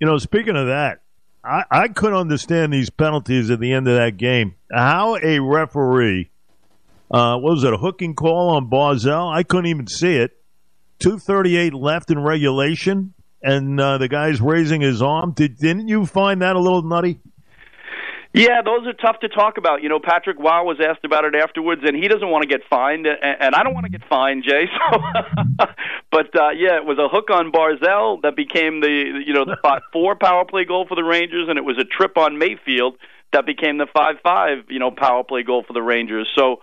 You 0.00 0.06
know, 0.06 0.18
speaking 0.18 0.54
of 0.54 0.66
that, 0.66 1.00
I, 1.42 1.64
I 1.70 1.88
couldn't 1.88 2.18
understand 2.18 2.74
these 2.74 2.90
penalties 2.90 3.50
at 3.50 3.58
the 3.58 3.72
end 3.72 3.88
of 3.88 3.96
that 3.96 4.18
game. 4.18 4.54
How 4.70 5.16
a 5.16 5.38
referee, 5.38 6.30
uh, 7.10 7.38
what 7.38 7.54
was 7.54 7.64
it, 7.64 7.72
a 7.72 7.78
hooking 7.78 8.14
call 8.14 8.50
on 8.50 8.68
Barzal? 8.68 9.34
I 9.34 9.44
couldn't 9.44 9.66
even 9.66 9.86
see 9.86 10.16
it 10.16 10.37
238 10.98 11.74
left 11.74 12.10
in 12.10 12.18
regulation, 12.18 13.14
and 13.42 13.80
uh, 13.80 13.98
the 13.98 14.08
guy's 14.08 14.40
raising 14.40 14.80
his 14.80 15.00
arm. 15.00 15.32
Did, 15.32 15.56
didn't 15.56 15.88
you 15.88 16.06
find 16.06 16.42
that 16.42 16.56
a 16.56 16.60
little 16.60 16.82
nutty? 16.82 17.20
Yeah, 18.34 18.60
those 18.62 18.86
are 18.86 18.92
tough 18.92 19.20
to 19.20 19.28
talk 19.28 19.56
about. 19.56 19.82
You 19.82 19.88
know, 19.88 19.98
Patrick 19.98 20.38
Roy 20.38 20.62
was 20.62 20.76
asked 20.84 21.04
about 21.04 21.24
it 21.24 21.34
afterwards, 21.34 21.80
and 21.84 21.96
he 21.96 22.08
doesn't 22.08 22.28
want 22.28 22.42
to 22.42 22.48
get 22.48 22.60
fined, 22.68 23.06
and 23.06 23.54
I 23.54 23.62
don't 23.62 23.72
want 23.72 23.86
to 23.86 23.90
get 23.90 24.02
fined, 24.08 24.44
Jay. 24.44 24.64
So, 25.60 25.66
but 26.10 26.34
uh, 26.38 26.50
yeah, 26.50 26.76
it 26.76 26.86
was 26.86 26.98
a 26.98 27.08
hook 27.08 27.30
on 27.30 27.52
Barzal 27.52 28.22
that 28.22 28.36
became 28.36 28.80
the 28.80 29.22
you 29.26 29.34
know 29.34 29.44
the 29.44 29.56
four 29.92 30.14
power 30.16 30.44
play 30.44 30.64
goal 30.64 30.86
for 30.88 30.94
the 30.94 31.02
Rangers, 31.02 31.48
and 31.48 31.58
it 31.58 31.64
was 31.64 31.76
a 31.78 31.84
trip 31.84 32.16
on 32.16 32.38
Mayfield 32.38 32.96
that 33.32 33.44
became 33.44 33.76
the 33.76 33.86
five-five, 33.92 34.70
you 34.70 34.78
know, 34.78 34.90
power 34.90 35.24
play 35.24 35.42
goal 35.42 35.64
for 35.66 35.74
the 35.74 35.82
Rangers. 35.82 36.28
So, 36.34 36.60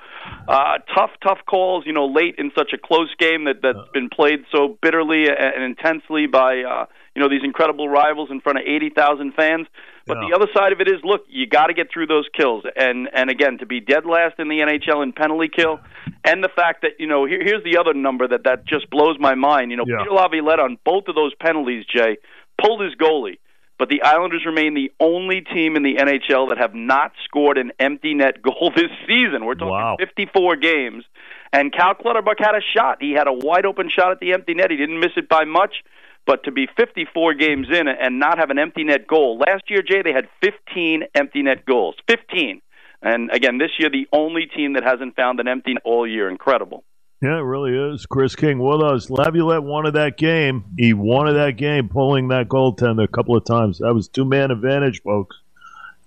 uh, 0.47 0.77
tough, 0.93 1.11
tough 1.23 1.39
calls, 1.47 1.85
you 1.85 1.93
know, 1.93 2.05
late 2.05 2.35
in 2.37 2.51
such 2.57 2.71
a 2.73 2.77
close 2.77 3.13
game 3.17 3.45
that 3.45 3.61
that's 3.61 3.89
been 3.93 4.09
played 4.09 4.45
so 4.51 4.77
bitterly 4.81 5.25
and 5.27 5.63
intensely 5.63 6.27
by, 6.27 6.61
uh, 6.61 6.85
you 7.15 7.21
know, 7.21 7.29
these 7.29 7.43
incredible 7.43 7.89
rivals 7.89 8.29
in 8.29 8.41
front 8.41 8.59
of 8.59 8.65
eighty 8.65 8.89
thousand 8.89 9.33
fans. 9.33 9.67
But 10.05 10.17
yeah. 10.21 10.29
the 10.29 10.35
other 10.35 10.47
side 10.55 10.71
of 10.71 10.81
it 10.81 10.87
is, 10.87 11.01
look, 11.03 11.25
you 11.27 11.47
got 11.47 11.67
to 11.67 11.73
get 11.73 11.91
through 11.91 12.07
those 12.07 12.27
kills, 12.37 12.63
and 12.75 13.09
and 13.13 13.29
again, 13.29 13.57
to 13.59 13.65
be 13.65 13.79
dead 13.79 14.05
last 14.05 14.35
in 14.37 14.49
the 14.49 14.59
NHL 14.59 15.01
in 15.01 15.13
penalty 15.13 15.49
kill, 15.49 15.79
and 16.23 16.43
the 16.43 16.49
fact 16.49 16.83
that 16.83 16.99
you 16.99 17.07
know, 17.07 17.25
here, 17.25 17.41
here's 17.43 17.63
the 17.63 17.77
other 17.77 17.93
number 17.93 18.27
that 18.27 18.43
that 18.43 18.65
just 18.65 18.89
blows 18.91 19.17
my 19.19 19.33
mind. 19.33 19.71
You 19.71 19.77
know, 19.77 19.85
yeah. 19.87 20.03
Peter 20.03 20.11
Laviolette 20.11 20.59
on 20.59 20.77
both 20.85 21.07
of 21.07 21.15
those 21.15 21.33
penalties, 21.35 21.85
Jay, 21.85 22.17
pulled 22.61 22.81
his 22.81 22.93
goalie 22.95 23.39
but 23.77 23.89
the 23.89 24.01
Islanders 24.01 24.45
remain 24.45 24.73
the 24.73 24.91
only 24.99 25.41
team 25.41 25.75
in 25.75 25.83
the 25.83 25.95
NHL 25.95 26.49
that 26.49 26.57
have 26.57 26.73
not 26.73 27.11
scored 27.25 27.57
an 27.57 27.71
empty 27.79 28.13
net 28.13 28.41
goal 28.41 28.71
this 28.75 28.91
season. 29.07 29.45
We're 29.45 29.55
talking 29.55 29.69
wow. 29.69 29.97
54 29.99 30.55
games. 30.57 31.03
And 31.51 31.73
Cal 31.73 31.93
Clutterbuck 31.93 32.37
had 32.39 32.55
a 32.55 32.61
shot. 32.75 32.97
He 33.01 33.11
had 33.11 33.27
a 33.27 33.33
wide 33.33 33.65
open 33.65 33.89
shot 33.89 34.11
at 34.11 34.19
the 34.19 34.33
empty 34.33 34.53
net. 34.53 34.71
He 34.71 34.77
didn't 34.77 34.99
miss 34.99 35.11
it 35.15 35.29
by 35.29 35.45
much. 35.45 35.83
But 36.25 36.43
to 36.45 36.51
be 36.51 36.67
54 36.75 37.35
games 37.35 37.67
in 37.71 37.87
and 37.87 38.19
not 38.19 38.39
have 38.39 38.49
an 38.49 38.57
empty 38.57 38.83
net 38.83 39.05
goal, 39.07 39.37
last 39.37 39.69
year, 39.69 39.83
Jay, 39.83 40.01
they 40.01 40.11
had 40.11 40.27
15 40.41 41.03
empty 41.13 41.43
net 41.43 41.65
goals. 41.65 41.95
15. 42.09 42.61
And 43.01 43.29
again, 43.31 43.59
this 43.59 43.71
year, 43.77 43.89
the 43.89 44.07
only 44.11 44.47
team 44.47 44.73
that 44.73 44.83
hasn't 44.83 45.15
found 45.15 45.39
an 45.39 45.47
empty 45.47 45.73
net 45.73 45.83
all 45.85 46.07
year. 46.07 46.29
Incredible. 46.29 46.83
Yeah, 47.21 47.37
it 47.37 47.43
really 47.43 47.93
is. 47.93 48.05
Chris 48.05 48.35
King 48.35 48.59
with 48.59 48.81
us. 48.81 49.09
Laviolette 49.09 49.63
wanted 49.63 49.93
that 49.95 50.17
game. 50.17 50.65
He 50.77 50.93
wanted 50.93 51.33
that 51.33 51.57
game, 51.57 51.89
pulling 51.89 52.27
that 52.27 52.47
goaltender 52.49 53.03
a 53.03 53.07
couple 53.07 53.35
of 53.35 53.45
times. 53.45 53.79
That 53.79 53.93
was 53.93 54.07
two 54.07 54.25
man 54.25 54.51
advantage, 54.51 55.01
folks. 55.01 55.37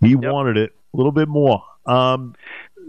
He 0.00 0.10
yep. 0.10 0.20
wanted 0.24 0.58
it 0.58 0.74
a 0.92 0.96
little 0.96 1.12
bit 1.12 1.28
more. 1.28 1.62
Um, 1.86 2.34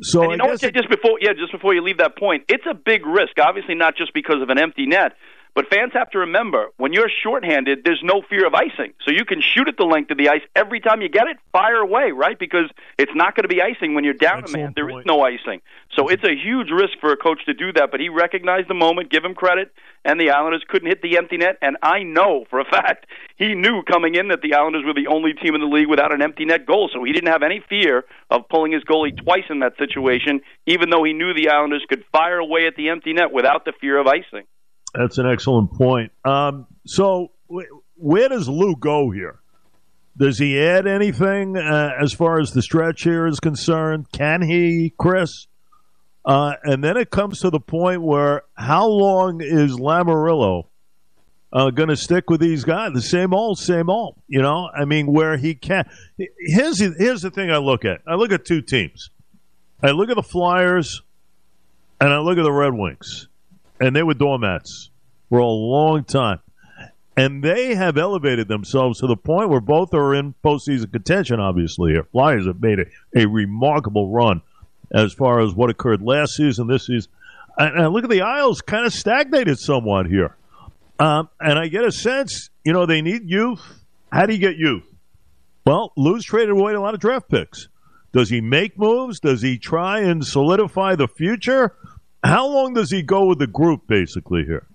so 0.01 0.21
and 0.21 0.29
you 0.29 0.33
I 0.33 0.38
know 0.38 0.51
what, 0.51 0.59
just 0.59 0.89
before 0.89 1.17
yeah, 1.21 1.33
just 1.33 1.51
before 1.51 1.73
you 1.73 1.81
leave 1.81 1.97
that 1.97 2.17
point, 2.17 2.43
it's 2.49 2.65
a 2.69 2.73
big 2.73 3.05
risk. 3.05 3.33
Obviously, 3.39 3.75
not 3.75 3.95
just 3.95 4.13
because 4.13 4.41
of 4.41 4.49
an 4.49 4.57
empty 4.57 4.85
net, 4.85 5.13
but 5.55 5.67
fans 5.69 5.93
have 5.93 6.09
to 6.11 6.19
remember 6.19 6.67
when 6.77 6.93
you're 6.93 7.09
shorthanded, 7.09 7.79
there's 7.83 8.01
no 8.03 8.21
fear 8.29 8.45
of 8.45 8.53
icing. 8.53 8.93
So 9.03 9.11
you 9.11 9.25
can 9.25 9.41
shoot 9.41 9.67
at 9.67 9.77
the 9.77 9.83
length 9.83 10.11
of 10.11 10.17
the 10.17 10.29
ice 10.29 10.41
every 10.55 10.79
time 10.79 11.01
you 11.01 11.09
get 11.09 11.27
it, 11.27 11.37
fire 11.51 11.77
away, 11.77 12.11
right? 12.11 12.37
Because 12.37 12.69
it's 12.97 13.11
not 13.15 13.35
going 13.35 13.43
to 13.43 13.49
be 13.49 13.61
icing 13.61 13.93
when 13.93 14.03
you're 14.03 14.13
down 14.13 14.43
a 14.45 14.49
man. 14.49 14.73
There 14.75 14.89
is 14.89 15.05
no 15.05 15.21
icing. 15.21 15.61
So 15.95 16.07
it's 16.07 16.23
a 16.23 16.35
huge 16.35 16.69
risk 16.69 16.99
for 17.01 17.11
a 17.11 17.17
coach 17.17 17.45
to 17.45 17.53
do 17.53 17.73
that, 17.73 17.91
but 17.91 17.99
he 17.99 18.09
recognized 18.09 18.69
the 18.69 18.75
moment, 18.75 19.09
give 19.09 19.25
him 19.25 19.33
credit, 19.33 19.73
and 20.05 20.19
the 20.19 20.29
Islanders 20.29 20.63
couldn't 20.67 20.87
hit 20.87 21.01
the 21.01 21.17
empty 21.17 21.37
net. 21.37 21.57
And 21.61 21.77
I 21.81 22.03
know 22.03 22.45
for 22.49 22.59
a 22.59 22.65
fact 22.71 23.07
he 23.35 23.55
knew 23.55 23.81
coming 23.83 24.15
in 24.15 24.27
that 24.29 24.41
the 24.41 24.53
Islanders 24.53 24.83
were 24.85 24.93
the 24.93 25.07
only 25.07 25.33
team 25.33 25.55
in 25.55 25.61
the 25.61 25.67
league 25.67 25.89
without 25.89 26.13
an 26.13 26.21
empty 26.21 26.45
net 26.45 26.65
goal. 26.65 26.89
So 26.93 27.03
he 27.03 27.11
didn't 27.11 27.31
have 27.31 27.43
any 27.43 27.63
fear 27.67 28.05
of 28.29 28.47
pulling 28.49 28.71
his 28.71 28.83
goalie 28.83 29.17
twice 29.17 29.45
in 29.49 29.59
that 29.59 29.77
situation, 29.77 30.41
even 30.67 30.89
though 30.89 31.03
he 31.03 31.13
knew 31.13 31.33
the 31.33 31.49
Islanders 31.49 31.85
could 31.89 32.05
fire 32.11 32.37
away 32.37 32.67
at 32.67 32.75
the 32.75 32.89
empty 32.89 33.13
net 33.13 33.31
without 33.31 33.65
the 33.65 33.73
fear 33.81 33.97
of 33.97 34.07
icing. 34.07 34.45
That's 34.93 35.17
an 35.17 35.27
excellent 35.27 35.74
point. 35.74 36.12
Um, 36.25 36.67
so, 36.86 37.31
where 37.96 38.29
does 38.29 38.50
Lou 38.50 38.75
go 38.75 39.12
here? 39.12 39.39
Does 40.17 40.38
he 40.38 40.60
add 40.60 40.88
anything 40.88 41.55
uh, 41.55 41.91
as 42.00 42.12
far 42.12 42.39
as 42.39 42.51
the 42.51 42.62
stretch 42.62 43.03
here 43.03 43.27
is 43.27 43.39
concerned? 43.39 44.12
Can 44.12 44.41
he, 44.41 44.93
Chris? 44.98 45.48
Uh, 46.25 46.55
and 46.63 46.84
then 46.84 46.98
it 46.98 47.10
comes 47.10 47.39
to 47.39 47.50
the 47.50 47.60
point 47.60 48.01
where 48.01 48.43
how 48.55 48.88
long 48.88 49.41
is 49.41 49.77
Lamoriello 49.77 50.65
uh, 51.53 51.69
going 51.69 51.88
to 51.89 51.96
stick 51.96 52.29
with 52.29 52.41
these 52.41 52.65
guys? 52.65 52.91
The 52.93 53.01
same 53.01 53.34
old, 53.34 53.60
same 53.60 53.89
old. 53.89 54.19
You 54.27 54.41
know, 54.41 54.69
I 54.77 54.84
mean, 54.84 55.08
where 55.08 55.38
he 55.38 55.55
can. 55.55 55.89
Here's 56.17 56.79
here's 56.79 57.22
the 57.22 57.31
thing 57.31 57.50
I 57.50 57.58
look 57.58 57.86
at. 57.86 58.01
I 58.05 58.15
look 58.15 58.34
at 58.34 58.43
two 58.43 58.62
teams. 58.62 59.12
I 59.81 59.91
look 59.91 60.10
at 60.10 60.17
the 60.17 60.24
Flyers, 60.24 61.01
and 62.01 62.12
I 62.12 62.19
look 62.19 62.38
at 62.38 62.43
the 62.43 62.51
Red 62.51 62.74
Wings 62.74 63.28
and 63.79 63.95
they 63.95 64.03
were 64.03 64.13
doormats 64.13 64.89
for 65.29 65.39
a 65.39 65.48
long 65.48 66.03
time. 66.03 66.39
And 67.15 67.43
they 67.43 67.75
have 67.75 67.98
elevated 67.98 68.48
themselves 68.48 69.00
to 69.00 69.07
the 69.07 69.17
point 69.17 69.50
where 69.50 69.59
both 69.59 69.93
are 69.93 70.15
in 70.15 70.36
postseason 70.43 70.91
contention, 70.91 71.39
obviously. 71.39 71.91
Here. 71.91 72.03
Flyers 72.03 72.48
have 72.48 72.62
made 72.62 72.79
a, 72.79 72.86
a 73.13 73.27
remarkable 73.27 74.09
run 74.09 74.41
as 74.93 75.13
far 75.13 75.41
as 75.41 75.53
what 75.53 75.69
occurred 75.69 76.01
last 76.01 76.36
season, 76.36 76.67
this 76.67 76.88
season. 76.88 77.12
And, 77.57 77.77
and 77.77 77.93
look 77.93 78.05
at 78.05 78.09
the 78.09 78.21
Isles 78.21 78.62
kind 78.62 78.86
of 78.86 78.93
stagnated 78.93 79.59
somewhat 79.59 80.05
here. 80.05 80.36
Um, 80.98 81.29
and 81.39 81.59
I 81.59 81.67
get 81.67 81.83
a 81.83 81.91
sense, 81.91 82.50
you 82.63 82.74
know, 82.74 82.86
they 82.86 83.01
need 83.01 83.29
youth. 83.29 83.62
How 84.12 84.25
do 84.25 84.33
you 84.33 84.39
get 84.39 84.55
youth? 84.55 84.83
Well, 85.65 85.91
Lou's 85.95 86.25
traded 86.25 86.51
away 86.51 86.74
a 86.74 86.81
lot 86.81 86.93
of 86.93 87.00
draft 87.00 87.29
picks. 87.29 87.67
Does 88.12 88.29
he 88.29 88.41
make 88.41 88.77
moves? 88.77 89.19
Does 89.19 89.41
he 89.41 89.57
try 89.57 90.00
and 90.00 90.25
solidify 90.25 90.95
the 90.95 91.07
future? 91.07 91.75
How 92.23 92.47
long 92.47 92.73
does 92.73 92.91
he 92.91 93.01
go 93.01 93.25
with 93.25 93.39
the 93.39 93.47
group, 93.47 93.88
basically, 93.88 94.43
here? 94.45 94.65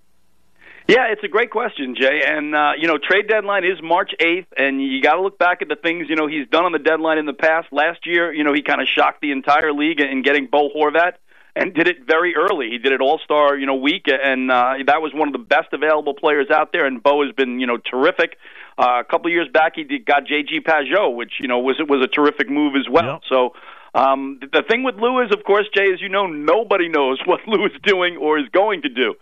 Yeah, 0.86 1.06
it's 1.10 1.24
a 1.24 1.28
great 1.28 1.50
question, 1.50 1.94
Jay. 1.98 2.22
And 2.26 2.54
uh, 2.54 2.72
you 2.78 2.88
know, 2.88 2.98
trade 2.98 3.26
deadline 3.26 3.64
is 3.64 3.80
March 3.82 4.10
eighth, 4.20 4.48
and 4.56 4.82
you 4.82 5.00
got 5.00 5.14
to 5.14 5.22
look 5.22 5.38
back 5.38 5.62
at 5.62 5.68
the 5.68 5.76
things 5.76 6.08
you 6.10 6.16
know 6.16 6.26
he's 6.26 6.46
done 6.48 6.64
on 6.64 6.72
the 6.72 6.78
deadline 6.78 7.16
in 7.16 7.24
the 7.24 7.32
past. 7.32 7.68
Last 7.72 8.06
year, 8.06 8.32
you 8.34 8.44
know, 8.44 8.52
he 8.52 8.60
kind 8.60 8.82
of 8.82 8.86
shocked 8.86 9.22
the 9.22 9.32
entire 9.32 9.72
league 9.72 10.00
in 10.00 10.22
getting 10.22 10.46
Bo 10.46 10.68
Horvat, 10.76 11.12
and 11.56 11.72
did 11.72 11.88
it 11.88 12.06
very 12.06 12.34
early. 12.36 12.68
He 12.70 12.78
did 12.78 12.92
it 12.92 13.00
All 13.00 13.18
Star, 13.24 13.56
you 13.56 13.64
know, 13.64 13.76
week, 13.76 14.06
and 14.08 14.50
uh, 14.50 14.74
that 14.86 15.00
was 15.00 15.12
one 15.14 15.28
of 15.28 15.32
the 15.32 15.38
best 15.38 15.68
available 15.72 16.12
players 16.12 16.50
out 16.50 16.72
there. 16.72 16.84
And 16.84 17.02
Bo 17.02 17.24
has 17.24 17.34
been, 17.34 17.60
you 17.60 17.66
know, 17.66 17.78
terrific. 17.78 18.36
Uh, 18.76 19.00
a 19.00 19.04
couple 19.04 19.28
of 19.28 19.32
years 19.32 19.48
back, 19.48 19.72
he 19.76 19.84
did, 19.84 20.04
got 20.04 20.26
J.G. 20.26 20.60
Pageau, 20.60 21.14
which 21.14 21.34
you 21.40 21.48
know 21.48 21.60
was 21.60 21.76
it 21.78 21.88
was 21.88 22.02
a 22.04 22.08
terrific 22.08 22.50
move 22.50 22.74
as 22.76 22.88
well. 22.90 23.04
Yep. 23.04 23.20
So 23.28 23.54
um, 23.94 24.40
the 24.40 24.62
thing 24.68 24.82
with 24.82 24.96
Lou 24.96 25.22
is, 25.22 25.30
of 25.32 25.44
course, 25.44 25.66
Jay, 25.74 25.92
as 25.92 26.00
you 26.00 26.08
know, 26.08 26.26
nobody 26.26 26.88
knows 26.88 27.20
what 27.26 27.40
Lou 27.46 27.64
is 27.66 27.72
doing 27.82 28.16
or 28.16 28.38
is 28.38 28.48
going 28.50 28.82
to 28.82 28.88
do. 28.88 29.14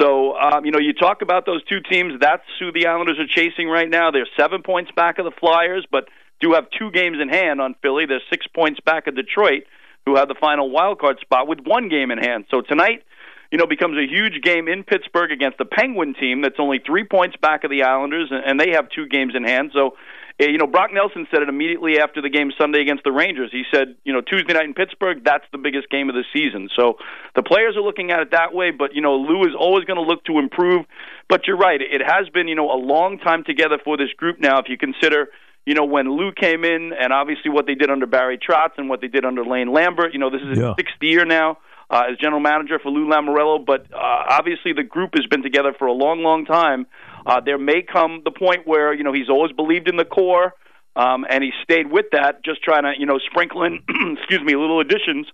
So, 0.00 0.36
um, 0.36 0.64
you 0.64 0.72
know, 0.72 0.80
you 0.80 0.92
talk 0.92 1.22
about 1.22 1.46
those 1.46 1.62
two 1.64 1.80
teams. 1.80 2.14
That's 2.20 2.42
who 2.58 2.72
the 2.72 2.86
Islanders 2.86 3.18
are 3.20 3.26
chasing 3.26 3.68
right 3.68 3.88
now. 3.88 4.10
They're 4.10 4.26
seven 4.36 4.62
points 4.62 4.90
back 4.90 5.18
of 5.18 5.24
the 5.24 5.30
Flyers, 5.30 5.86
but 5.90 6.08
do 6.40 6.54
have 6.54 6.64
two 6.76 6.90
games 6.90 7.18
in 7.20 7.28
hand 7.28 7.60
on 7.60 7.74
Philly. 7.82 8.04
They're 8.06 8.22
six 8.28 8.46
points 8.48 8.80
back 8.80 9.06
of 9.06 9.14
Detroit. 9.14 9.64
who 10.04 10.16
had 10.16 10.28
the 10.28 10.34
final 10.40 10.70
wild 10.70 10.98
card 11.00 11.18
spot 11.20 11.48
with 11.48 11.60
one 11.64 11.88
game 11.88 12.10
in 12.10 12.18
hand. 12.18 12.46
So 12.50 12.60
tonight, 12.60 13.02
you 13.50 13.58
know, 13.58 13.66
becomes 13.66 13.96
a 13.96 14.06
huge 14.06 14.42
game 14.42 14.68
in 14.68 14.82
Pittsburgh 14.82 15.30
against 15.30 15.58
the 15.58 15.64
Penguin 15.64 16.14
team 16.14 16.42
that's 16.42 16.56
only 16.58 16.80
three 16.84 17.04
points 17.04 17.36
back 17.40 17.64
of 17.64 17.70
the 17.70 17.82
Islanders, 17.82 18.30
and 18.30 18.58
they 18.58 18.72
have 18.72 18.88
two 18.90 19.06
games 19.06 19.34
in 19.36 19.44
hand. 19.44 19.70
So 19.72 19.96
you 20.38 20.58
know, 20.58 20.66
Brock 20.66 20.90
Nelson 20.92 21.26
said 21.30 21.42
it 21.42 21.48
immediately 21.48 21.98
after 21.98 22.20
the 22.20 22.28
game 22.28 22.52
Sunday 22.58 22.82
against 22.82 23.04
the 23.04 23.12
Rangers. 23.12 23.50
He 23.50 23.62
said, 23.72 23.96
you 24.04 24.12
know, 24.12 24.20
Tuesday 24.20 24.52
night 24.52 24.64
in 24.64 24.74
Pittsburgh, 24.74 25.24
that's 25.24 25.44
the 25.50 25.58
biggest 25.58 25.88
game 25.88 26.10
of 26.10 26.14
the 26.14 26.24
season. 26.32 26.68
So 26.76 26.98
the 27.34 27.42
players 27.42 27.76
are 27.76 27.82
looking 27.82 28.10
at 28.10 28.20
it 28.20 28.30
that 28.32 28.52
way, 28.52 28.70
but, 28.70 28.94
you 28.94 29.00
know, 29.00 29.16
Lou 29.16 29.42
is 29.42 29.54
always 29.58 29.84
going 29.84 29.96
to 29.96 30.06
look 30.06 30.24
to 30.24 30.38
improve. 30.38 30.84
But 31.28 31.46
you're 31.46 31.56
right. 31.56 31.80
It 31.80 32.02
has 32.04 32.28
been, 32.28 32.48
you 32.48 32.54
know, 32.54 32.70
a 32.70 32.76
long 32.76 33.18
time 33.18 33.44
together 33.44 33.78
for 33.82 33.96
this 33.96 34.12
group 34.16 34.38
now, 34.38 34.58
if 34.58 34.66
you 34.68 34.76
consider 34.76 35.28
you 35.64 35.74
know, 35.74 35.84
when 35.84 36.08
Lou 36.08 36.30
came 36.30 36.64
in 36.64 36.92
and 36.92 37.12
obviously 37.12 37.50
what 37.50 37.66
they 37.66 37.74
did 37.74 37.90
under 37.90 38.06
Barry 38.06 38.38
Trotz 38.38 38.78
and 38.78 38.88
what 38.88 39.00
they 39.00 39.08
did 39.08 39.24
under 39.24 39.44
Lane 39.44 39.72
Lambert, 39.72 40.12
you 40.12 40.20
know, 40.20 40.30
this 40.30 40.40
is 40.40 40.56
his 40.56 40.64
sixth 40.78 40.94
year 41.02 41.24
now 41.24 41.58
uh, 41.90 42.04
as 42.10 42.18
general 42.18 42.40
manager 42.40 42.78
for 42.78 42.90
Lou 42.90 43.08
Lamoriello, 43.08 43.64
but 43.64 43.86
uh, 43.92 43.96
obviously 44.28 44.72
the 44.72 44.82
group 44.82 45.10
has 45.14 45.26
been 45.26 45.42
together 45.42 45.74
for 45.78 45.86
a 45.86 45.92
long, 45.92 46.22
long 46.22 46.44
time. 46.44 46.86
Uh, 47.26 47.40
there 47.44 47.58
may 47.58 47.82
come 47.82 48.22
the 48.24 48.30
point 48.30 48.66
where, 48.66 48.94
you 48.94 49.02
know, 49.02 49.12
he's 49.12 49.28
always 49.28 49.52
believed 49.52 49.88
in 49.88 49.96
the 49.96 50.04
core 50.04 50.54
um, 50.96 51.26
and 51.28 51.44
he 51.44 51.52
stayed 51.62 51.90
with 51.90 52.06
that, 52.12 52.42
just 52.42 52.62
trying 52.62 52.84
to 52.84 52.92
you 52.98 53.06
know 53.06 53.18
sprinkle 53.30 53.62
in, 53.64 53.82
excuse 54.18 54.42
me, 54.42 54.56
little 54.56 54.80
additions 54.80 55.26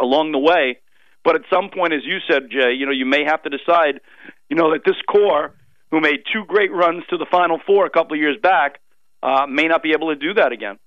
along 0.00 0.32
the 0.32 0.38
way. 0.38 0.80
But 1.22 1.36
at 1.36 1.42
some 1.52 1.70
point, 1.70 1.92
as 1.92 2.00
you 2.04 2.18
said, 2.28 2.50
Jay, 2.50 2.72
you 2.72 2.86
know 2.86 2.92
you 2.92 3.04
may 3.04 3.24
have 3.24 3.42
to 3.42 3.50
decide, 3.50 4.00
you 4.48 4.56
know, 4.56 4.72
that 4.72 4.80
this 4.84 4.96
core, 5.06 5.54
who 5.90 6.00
made 6.00 6.20
two 6.32 6.44
great 6.46 6.72
runs 6.72 7.04
to 7.10 7.18
the 7.18 7.26
Final 7.30 7.60
Four 7.66 7.84
a 7.84 7.90
couple 7.90 8.14
of 8.14 8.20
years 8.20 8.38
back, 8.42 8.80
uh, 9.22 9.46
may 9.46 9.68
not 9.68 9.82
be 9.82 9.92
able 9.92 10.08
to 10.08 10.16
do 10.16 10.34
that 10.34 10.52
again. 10.52 10.78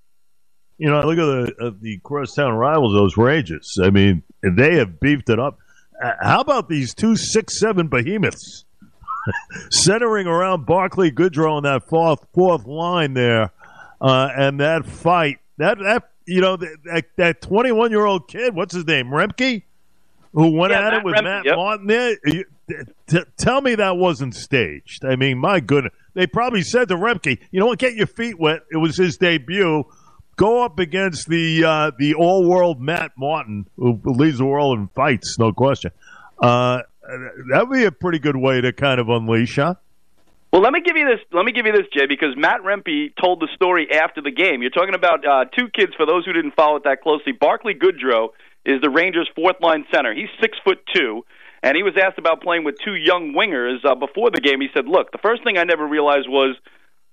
You 0.79 0.89
know, 0.89 1.01
look 1.01 1.17
at 1.19 1.55
the 1.57 1.65
uh, 1.67 1.71
the 1.79 1.99
crosstown 2.03 2.53
rivals, 2.53 2.93
those 2.93 3.17
Rangers. 3.17 3.77
I 3.81 3.91
mean, 3.91 4.23
they 4.41 4.77
have 4.77 4.99
beefed 4.99 5.29
it 5.29 5.39
up. 5.39 5.59
Uh, 6.03 6.13
how 6.21 6.41
about 6.41 6.69
these 6.69 6.95
two 6.95 7.15
six 7.15 7.59
seven 7.59 7.87
behemoths 7.87 8.65
centering 9.69 10.27
around 10.27 10.65
Barclay 10.65 11.11
Goodrow 11.11 11.53
on 11.53 11.63
that 11.63 11.87
fourth 11.87 12.25
fourth 12.33 12.65
line 12.65 13.13
there? 13.13 13.51
Uh, 13.99 14.29
and 14.35 14.59
that 14.59 14.85
fight, 14.85 15.39
that 15.57 15.77
that 15.79 16.09
you 16.25 16.41
know 16.41 16.57
that 16.57 17.05
that 17.15 17.41
21 17.41 17.91
year 17.91 18.05
old 18.05 18.27
kid, 18.27 18.53
what's 18.53 18.73
his 18.73 18.85
name, 18.85 19.07
Rempe, 19.07 19.63
who 20.33 20.51
went 20.51 20.71
yeah, 20.71 20.79
at 20.79 20.83
Matt 20.83 20.93
it 20.93 21.05
with 21.05 21.15
Rempe, 21.15 21.23
Matt 21.23 21.45
yep. 21.45 21.55
Martin 21.55 21.87
there. 21.87 22.17
You, 22.25 22.45
t- 23.07 23.23
tell 23.37 23.61
me 23.61 23.75
that 23.75 23.97
wasn't 23.97 24.35
staged. 24.35 25.05
I 25.05 25.15
mean, 25.15 25.37
my 25.37 25.59
goodness, 25.59 25.93
they 26.13 26.27
probably 26.27 26.61
said 26.61 26.89
to 26.89 26.95
Rempe, 26.95 27.39
you 27.51 27.59
know 27.59 27.67
what, 27.67 27.79
get 27.79 27.95
your 27.95 28.07
feet 28.07 28.39
wet. 28.39 28.61
It 28.71 28.77
was 28.77 28.97
his 28.97 29.17
debut. 29.17 29.85
Go 30.35 30.63
up 30.63 30.77
against 30.77 31.27
the 31.27 31.63
uh, 31.63 31.91
the 31.97 32.13
all 32.13 32.47
world 32.47 32.79
Matt 32.79 33.13
Martin, 33.17 33.65
who 33.77 33.99
leads 34.03 34.37
the 34.37 34.45
world 34.45 34.77
in 34.77 34.87
fights, 34.89 35.39
no 35.39 35.51
question. 35.51 35.91
Uh, 36.39 36.81
that 37.07 37.67
would 37.67 37.75
be 37.75 37.85
a 37.85 37.91
pretty 37.91 38.19
good 38.19 38.35
way 38.35 38.61
to 38.61 38.73
kind 38.73 38.99
of 38.99 39.09
unleash, 39.09 39.55
huh? 39.55 39.75
Well, 40.51 40.61
let 40.61 40.71
me 40.71 40.81
give 40.81 40.95
you 40.95 41.05
this. 41.05 41.19
Let 41.33 41.45
me 41.45 41.51
give 41.51 41.65
you 41.65 41.73
this, 41.73 41.87
Jay, 41.93 42.05
because 42.07 42.35
Matt 42.37 42.61
Rempe 42.61 43.13
told 43.21 43.41
the 43.41 43.49
story 43.53 43.87
after 43.91 44.21
the 44.21 44.31
game. 44.31 44.61
You're 44.61 44.71
talking 44.71 44.95
about 44.95 45.25
uh, 45.27 45.45
two 45.45 45.67
kids. 45.69 45.91
For 45.95 46.05
those 46.05 46.25
who 46.25 46.33
didn't 46.33 46.55
follow 46.55 46.77
it 46.77 46.83
that 46.85 47.01
closely, 47.01 47.33
Barclay 47.33 47.73
Goodrow 47.73 48.29
is 48.65 48.81
the 48.81 48.89
Rangers' 48.89 49.29
fourth 49.35 49.57
line 49.61 49.85
center. 49.93 50.13
He's 50.13 50.29
six 50.41 50.57
foot 50.63 50.79
two, 50.95 51.25
and 51.61 51.75
he 51.75 51.83
was 51.83 51.93
asked 52.01 52.17
about 52.17 52.41
playing 52.41 52.63
with 52.63 52.75
two 52.83 52.95
young 52.95 53.33
wingers 53.33 53.83
uh, 53.83 53.95
before 53.95 54.31
the 54.31 54.39
game. 54.39 54.61
He 54.61 54.69
said, 54.73 54.87
"Look, 54.87 55.11
the 55.11 55.19
first 55.19 55.43
thing 55.43 55.57
I 55.57 55.63
never 55.63 55.85
realized 55.85 56.29
was 56.29 56.55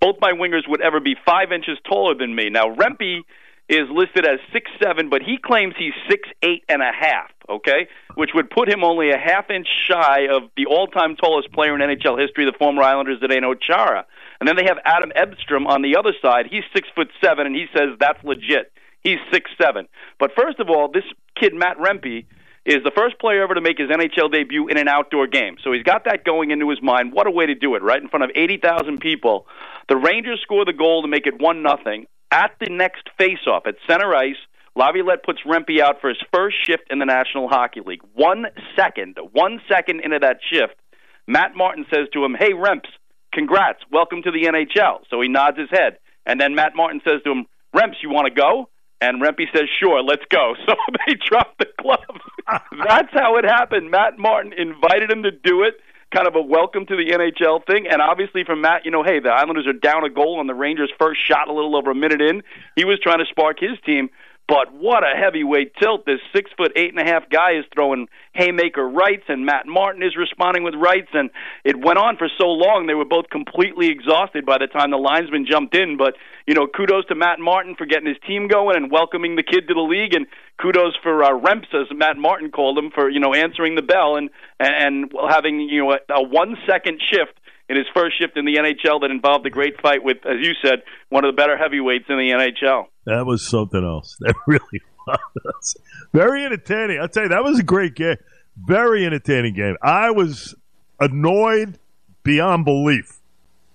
both 0.00 0.16
my 0.20 0.32
wingers 0.32 0.68
would 0.68 0.80
ever 0.80 1.00
be 1.00 1.16
five 1.26 1.50
inches 1.50 1.76
taller 1.88 2.14
than 2.14 2.34
me." 2.34 2.50
Now 2.50 2.74
Rempe 2.74 3.22
is 3.68 3.90
listed 3.90 4.26
as 4.26 4.38
six 4.52 4.70
seven, 4.80 5.10
but 5.10 5.22
he 5.22 5.38
claims 5.42 5.74
he's 5.76 5.94
six 6.08 6.28
eight 6.42 6.62
and 6.68 6.82
a 6.82 6.92
half. 6.94 7.33
Okay, 7.46 7.88
which 8.14 8.30
would 8.34 8.48
put 8.48 8.70
him 8.70 8.82
only 8.82 9.10
a 9.10 9.18
half 9.18 9.50
inch 9.50 9.68
shy 9.86 10.28
of 10.30 10.44
the 10.56 10.64
all 10.64 10.86
time 10.86 11.14
tallest 11.14 11.52
player 11.52 11.74
in 11.74 11.80
NHL 11.82 12.18
history, 12.18 12.46
the 12.46 12.56
former 12.58 12.82
Islanders 12.82 13.20
Zdeno 13.20 13.54
Chara. 13.60 14.06
And 14.40 14.48
then 14.48 14.56
they 14.56 14.64
have 14.64 14.78
Adam 14.86 15.12
Edstrom 15.14 15.66
on 15.66 15.82
the 15.82 15.96
other 15.96 16.12
side. 16.22 16.46
He's 16.50 16.64
six 16.74 16.88
foot 16.94 17.08
seven, 17.22 17.46
and 17.46 17.54
he 17.54 17.66
says 17.76 17.98
that's 18.00 18.22
legit. 18.24 18.72
He's 19.02 19.18
six 19.30 19.50
seven. 19.60 19.88
But 20.18 20.30
first 20.34 20.58
of 20.58 20.70
all, 20.70 20.90
this 20.90 21.04
kid 21.38 21.52
Matt 21.54 21.76
Rempe 21.76 22.24
is 22.64 22.82
the 22.82 22.92
first 22.96 23.18
player 23.18 23.42
ever 23.42 23.54
to 23.54 23.60
make 23.60 23.78
his 23.78 23.90
NHL 23.90 24.32
debut 24.32 24.68
in 24.68 24.78
an 24.78 24.88
outdoor 24.88 25.26
game. 25.26 25.56
So 25.62 25.72
he's 25.72 25.82
got 25.82 26.04
that 26.06 26.24
going 26.24 26.50
into 26.50 26.70
his 26.70 26.80
mind. 26.80 27.12
What 27.12 27.26
a 27.26 27.30
way 27.30 27.46
to 27.46 27.54
do 27.54 27.74
it, 27.74 27.82
right 27.82 28.00
in 28.00 28.08
front 28.08 28.24
of 28.24 28.30
80,000 28.34 29.00
people. 29.00 29.46
The 29.88 29.96
Rangers 29.96 30.40
score 30.42 30.64
the 30.64 30.72
goal 30.72 31.02
to 31.02 31.08
make 31.08 31.26
it 31.26 31.38
1 31.38 31.62
nothing 31.62 32.06
at 32.30 32.52
the 32.60 32.70
next 32.70 33.10
faceoff 33.20 33.66
at 33.66 33.76
center 33.86 34.14
ice, 34.14 34.40
Laviolette 34.76 35.22
puts 35.22 35.40
Rempe 35.46 35.80
out 35.80 36.00
for 36.00 36.08
his 36.08 36.18
first 36.32 36.56
shift 36.64 36.84
in 36.90 36.98
the 36.98 37.04
National 37.04 37.48
Hockey 37.48 37.80
League. 37.84 38.02
One 38.14 38.46
second, 38.76 39.18
one 39.32 39.60
second 39.68 40.00
into 40.00 40.18
that 40.20 40.38
shift, 40.50 40.74
Matt 41.26 41.56
Martin 41.56 41.86
says 41.92 42.08
to 42.12 42.24
him, 42.24 42.34
Hey, 42.34 42.52
Remps, 42.52 42.88
congrats, 43.32 43.80
welcome 43.92 44.22
to 44.22 44.30
the 44.30 44.44
NHL. 44.44 45.00
So 45.10 45.20
he 45.20 45.28
nods 45.28 45.58
his 45.58 45.70
head. 45.70 45.98
And 46.26 46.40
then 46.40 46.54
Matt 46.54 46.74
Martin 46.74 47.00
says 47.04 47.22
to 47.24 47.30
him, 47.30 47.46
Remps, 47.74 48.02
you 48.02 48.10
want 48.10 48.26
to 48.26 48.34
go? 48.34 48.68
And 49.00 49.22
Rempe 49.22 49.46
says, 49.54 49.68
Sure, 49.80 50.02
let's 50.02 50.24
go. 50.28 50.54
So 50.66 50.74
they 51.06 51.14
drop 51.14 51.56
the 51.58 51.66
glove. 51.80 51.98
That's 52.86 53.12
how 53.12 53.36
it 53.36 53.44
happened. 53.44 53.90
Matt 53.90 54.18
Martin 54.18 54.52
invited 54.52 55.10
him 55.10 55.22
to 55.22 55.30
do 55.30 55.62
it 55.62 55.74
kind 56.14 56.28
of 56.28 56.36
a 56.36 56.40
welcome 56.40 56.86
to 56.86 56.96
the 56.96 57.10
NHL 57.10 57.66
thing. 57.66 57.86
And 57.90 58.00
obviously, 58.00 58.44
from 58.44 58.60
Matt, 58.60 58.84
you 58.84 58.90
know, 58.90 59.02
hey, 59.02 59.18
the 59.18 59.30
Islanders 59.30 59.66
are 59.66 59.72
down 59.72 60.04
a 60.04 60.10
goal 60.10 60.38
on 60.38 60.46
the 60.46 60.54
Rangers' 60.54 60.92
first 60.98 61.20
shot 61.26 61.48
a 61.48 61.52
little 61.52 61.76
over 61.76 61.90
a 61.90 61.94
minute 61.94 62.20
in. 62.20 62.42
He 62.76 62.84
was 62.84 63.00
trying 63.00 63.18
to 63.18 63.26
spark 63.26 63.58
his 63.58 63.78
team. 63.84 64.10
But 64.46 64.74
what 64.74 65.02
a 65.02 65.16
heavyweight 65.18 65.72
tilt! 65.80 66.04
This 66.04 66.20
six 66.34 66.50
foot 66.54 66.72
eight 66.76 66.90
and 66.90 67.00
a 67.00 67.10
half 67.10 67.30
guy 67.30 67.52
is 67.52 67.64
throwing 67.72 68.08
haymaker 68.34 68.86
rights, 68.86 69.24
and 69.28 69.46
Matt 69.46 69.66
Martin 69.66 70.02
is 70.02 70.16
responding 70.18 70.64
with 70.64 70.74
rights, 70.74 71.08
and 71.14 71.30
it 71.64 71.82
went 71.82 71.96
on 71.96 72.18
for 72.18 72.28
so 72.38 72.48
long. 72.48 72.86
They 72.86 72.94
were 72.94 73.06
both 73.06 73.30
completely 73.30 73.88
exhausted 73.88 74.44
by 74.44 74.58
the 74.58 74.66
time 74.66 74.90
the 74.90 74.98
linesman 74.98 75.46
jumped 75.50 75.74
in. 75.74 75.96
But 75.96 76.16
you 76.46 76.54
know, 76.54 76.66
kudos 76.66 77.06
to 77.06 77.14
Matt 77.14 77.40
Martin 77.40 77.74
for 77.74 77.86
getting 77.86 78.06
his 78.06 78.18
team 78.26 78.46
going 78.46 78.76
and 78.76 78.92
welcoming 78.92 79.36
the 79.36 79.42
kid 79.42 79.66
to 79.68 79.74
the 79.74 79.80
league, 79.80 80.12
and 80.12 80.26
kudos 80.60 80.94
for 81.02 81.24
uh, 81.24 81.30
Remps, 81.30 81.72
as 81.72 81.88
Matt 81.96 82.18
Martin 82.18 82.50
called 82.50 82.76
him, 82.76 82.90
for 82.94 83.08
you 83.08 83.20
know 83.20 83.32
answering 83.32 83.76
the 83.76 83.82
bell 83.82 84.16
and 84.16 84.28
and, 84.60 84.74
and 84.74 85.12
having 85.30 85.60
you 85.60 85.84
know 85.84 85.92
a, 85.92 85.98
a 86.12 86.22
one 86.22 86.56
second 86.68 87.00
shift 87.00 87.32
in 87.68 87.76
his 87.76 87.86
first 87.94 88.18
shift 88.18 88.36
in 88.36 88.44
the 88.44 88.56
NHL 88.56 89.00
that 89.00 89.10
involved 89.10 89.46
a 89.46 89.50
great 89.50 89.80
fight 89.80 90.04
with, 90.04 90.18
as 90.26 90.38
you 90.40 90.52
said, 90.62 90.82
one 91.08 91.24
of 91.24 91.34
the 91.34 91.36
better 91.36 91.56
heavyweights 91.56 92.04
in 92.08 92.16
the 92.16 92.30
NHL. 92.30 92.86
That 93.06 93.24
was 93.26 93.46
something 93.46 93.82
else. 93.84 94.16
That 94.20 94.34
really 94.46 94.80
was. 95.06 95.76
Very 96.14 96.44
entertaining. 96.44 96.98
I'll 97.00 97.08
tell 97.08 97.24
you, 97.24 97.28
that 97.30 97.44
was 97.44 97.58
a 97.58 97.62
great 97.62 97.94
game. 97.94 98.16
Very 98.56 99.04
entertaining 99.04 99.54
game. 99.54 99.76
I 99.82 100.10
was 100.12 100.54
annoyed 100.98 101.78
beyond 102.22 102.64
belief 102.64 103.18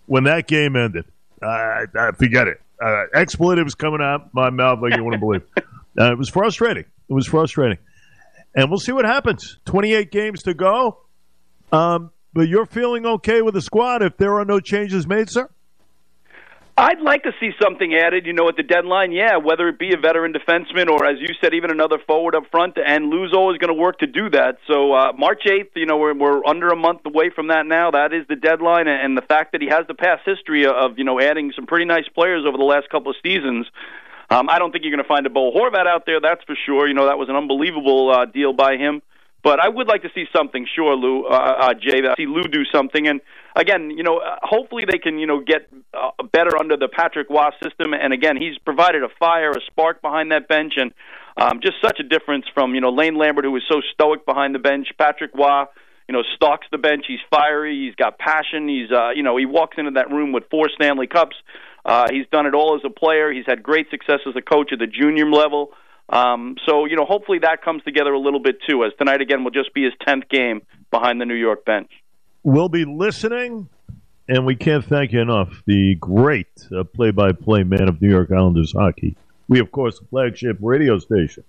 when 0.08 0.24
that 0.24 0.48
game 0.48 0.76
ended. 0.76 1.06
Uh, 1.42 1.86
I 1.96 2.12
forget 2.18 2.48
it. 2.48 2.62
Uh, 2.84 3.04
expletives 3.14 3.76
coming 3.76 4.02
out 4.02 4.34
my 4.34 4.50
mouth 4.50 4.80
like 4.82 4.96
you 4.96 5.04
wouldn't 5.04 5.22
believe. 5.22 5.44
Uh, 6.00 6.14
it 6.14 6.18
was 6.18 6.30
frustrating. 6.30 6.86
It 7.10 7.14
was 7.14 7.28
frustrating. 7.28 7.78
And 8.56 8.70
we'll 8.70 8.80
see 8.80 8.94
what 8.94 9.04
happens. 9.04 9.58
28 9.66 10.12
games 10.12 10.44
to 10.44 10.54
go. 10.54 11.00
Um, 11.74 12.12
but 12.34 12.48
you're 12.48 12.66
feeling 12.66 13.06
okay 13.06 13.42
with 13.42 13.54
the 13.54 13.62
squad 13.62 14.02
if 14.02 14.18
there 14.18 14.40
are 14.40 14.46
no 14.46 14.60
changes 14.60 15.08
made, 15.08 15.30
sir? 15.30 15.50
I'd 16.80 17.02
like 17.02 17.24
to 17.24 17.34
see 17.42 17.52
something 17.62 17.94
added, 17.94 18.26
you 18.26 18.32
know, 18.32 18.48
at 18.48 18.56
the 18.56 18.64
deadline. 18.64 19.12
Yeah, 19.12 19.36
whether 19.36 19.68
it 19.68 19.78
be 19.78 19.94
a 19.94 19.98
veteran 19.98 20.32
defenseman 20.32 20.88
or, 20.90 21.06
as 21.06 21.20
you 21.20 21.36
said, 21.42 21.54
even 21.54 21.72
another 21.72 21.98
forward 22.08 22.36
up 22.36 22.44
front. 22.50 22.78
And 22.78 23.10
Lou's 23.10 23.32
is 23.32 23.34
going 23.34 23.68
to 23.68 23.74
work 23.74 24.00
to 24.00 24.08
do 24.08 24.30
that. 24.30 24.60
So 24.66 24.94
uh, 24.94 25.12
March 25.12 25.42
8th, 25.46 25.72
you 25.76 25.86
know, 25.86 25.98
we're, 25.98 26.14
we're 26.14 26.46
under 26.46 26.70
a 26.70 26.78
month 26.78 27.02
away 27.06 27.32
from 27.36 27.50
that 27.50 27.66
now. 27.66 27.92
That 27.92 28.14
is 28.14 28.26
the 28.30 28.38
deadline. 28.38 28.88
And 28.88 29.18
the 29.18 29.22
fact 29.22 29.52
that 29.52 29.62
he 29.62 29.68
has 29.68 29.88
the 29.90 29.94
past 29.94 30.22
history 30.26 30.66
of, 30.66 30.98
you 30.98 31.04
know, 31.04 31.20
adding 31.20 31.52
some 31.54 31.66
pretty 31.66 31.84
nice 31.84 32.08
players 32.16 32.46
over 32.48 32.58
the 32.58 32.64
last 32.64 32.90
couple 32.90 33.12
of 33.12 33.18
seasons. 33.22 33.68
Um, 34.30 34.48
I 34.48 34.58
don't 34.58 34.72
think 34.72 34.86
you're 34.86 34.96
going 34.96 35.04
to 35.04 35.08
find 35.08 35.26
a 35.26 35.30
Bo 35.30 35.52
Horvat 35.52 35.86
out 35.86 36.06
there, 36.06 36.22
that's 36.22 36.44
for 36.46 36.56
sure. 36.66 36.88
You 36.88 36.94
know, 36.94 37.08
that 37.08 37.18
was 37.18 37.28
an 37.28 37.36
unbelievable 37.36 38.10
uh, 38.10 38.24
deal 38.24 38.54
by 38.54 38.78
him. 38.78 39.02
But 39.42 39.60
I 39.60 39.70
would 39.70 39.88
like 39.88 40.02
to 40.02 40.10
see 40.14 40.26
something, 40.36 40.68
sure, 40.76 40.96
Lou, 40.96 41.26
uh, 41.26 41.30
uh, 41.32 41.74
Jay. 41.74 42.02
see 42.18 42.26
Lou 42.26 42.44
do 42.44 42.66
something, 42.74 43.08
and 43.08 43.22
again, 43.56 43.90
you 43.92 44.04
know, 44.04 44.18
uh, 44.18 44.36
hopefully 44.42 44.84
they 44.90 44.98
can, 44.98 45.18
you 45.18 45.28
know, 45.28 45.40
get 45.40 45.70
uh, 45.94 46.12
better 46.34 46.58
under 46.58 46.76
the 46.76 46.90
Patrick 46.90 47.30
Roy 47.30 47.50
system. 47.64 47.94
And 47.94 48.12
again, 48.12 48.36
he's 48.36 48.58
provided 48.58 49.04
a 49.04 49.10
fire, 49.18 49.52
a 49.52 49.62
spark 49.68 50.02
behind 50.02 50.32
that 50.32 50.48
bench, 50.50 50.74
and 50.76 50.92
um, 51.38 51.62
just 51.62 51.76
such 51.82 52.00
a 52.00 52.04
difference 52.04 52.46
from 52.54 52.76
you 52.76 52.82
know 52.82 52.90
Lane 52.90 53.16
Lambert, 53.16 53.46
who 53.46 53.52
was 53.52 53.64
so 53.70 53.82
stoic 53.94 54.26
behind 54.26 54.54
the 54.54 54.60
bench. 54.60 54.88
Patrick 54.98 55.32
Roy, 55.34 55.64
you 56.10 56.14
know, 56.14 56.24
stalks 56.36 56.68
the 56.72 56.78
bench. 56.78 57.06
He's 57.08 57.20
fiery. 57.30 57.86
He's 57.86 57.96
got 57.96 58.18
passion. 58.18 58.68
He's, 58.68 58.92
uh, 58.92 59.12
you 59.12 59.24
know, 59.24 59.38
he 59.38 59.46
walks 59.46 59.78
into 59.78 59.92
that 59.92 60.10
room 60.12 60.32
with 60.34 60.44
four 60.52 60.68
Stanley 60.74 61.08
Cups. 61.08 61.36
Uh, 61.86 62.08
he's 62.12 62.26
done 62.32 62.46
it 62.46 62.54
all 62.54 62.76
as 62.76 62.82
a 62.84 62.90
player. 62.90 63.32
He's 63.32 63.46
had 63.48 63.64
great 63.64 63.90
success 63.90 64.20
as 64.28 64.36
a 64.36 64.42
coach 64.42 64.74
at 64.74 64.80
the 64.80 64.88
junior 64.88 65.30
level. 65.30 65.72
Um, 66.10 66.56
so, 66.66 66.86
you 66.86 66.96
know, 66.96 67.06
hopefully 67.06 67.40
that 67.40 67.62
comes 67.64 67.84
together 67.84 68.12
a 68.12 68.20
little 68.20 68.40
bit 68.40 68.58
too, 68.68 68.84
as 68.84 68.92
tonight 68.98 69.22
again 69.22 69.44
will 69.44 69.52
just 69.52 69.74
be 69.74 69.84
his 69.84 69.94
10th 70.08 70.30
game 70.30 70.62
behind 70.92 71.22
the 71.22 71.26
New 71.26 71.36
York 71.36 71.66
bench. 71.66 71.92
We'll 72.44 72.70
be 72.70 72.86
listening, 72.86 73.70
and 74.28 74.46
we 74.46 74.56
can't 74.56 74.84
thank 74.84 75.12
you 75.12 75.22
enough. 75.22 75.62
The 75.66 75.96
great 75.96 76.48
play 76.96 77.12
by 77.12 77.34
play 77.34 77.64
man 77.64 77.88
of 77.88 78.02
New 78.02 78.10
York 78.10 78.32
Islanders 78.32 78.74
hockey. 78.76 79.16
We, 79.48 79.60
of 79.60 79.72
course, 79.72 80.00
the 80.00 80.06
flagship 80.08 80.58
radio 80.62 81.00
station 81.00 81.44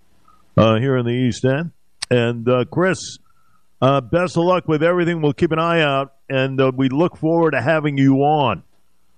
uh, 0.56 0.76
here 0.76 0.96
in 0.96 1.06
the 1.06 1.12
East 1.12 1.44
End. 1.44 1.72
And 2.10 2.48
uh, 2.48 2.64
Chris, 2.64 3.18
uh, 3.80 4.00
best 4.00 4.36
of 4.36 4.44
luck 4.44 4.68
with 4.68 4.82
everything. 4.82 5.22
We'll 5.22 5.32
keep 5.32 5.52
an 5.52 5.58
eye 5.58 5.80
out, 5.80 6.14
and 6.28 6.60
uh, 6.60 6.72
we 6.74 6.88
look 6.88 7.16
forward 7.16 7.52
to 7.52 7.62
having 7.62 7.96
you 7.96 8.16
on 8.16 8.62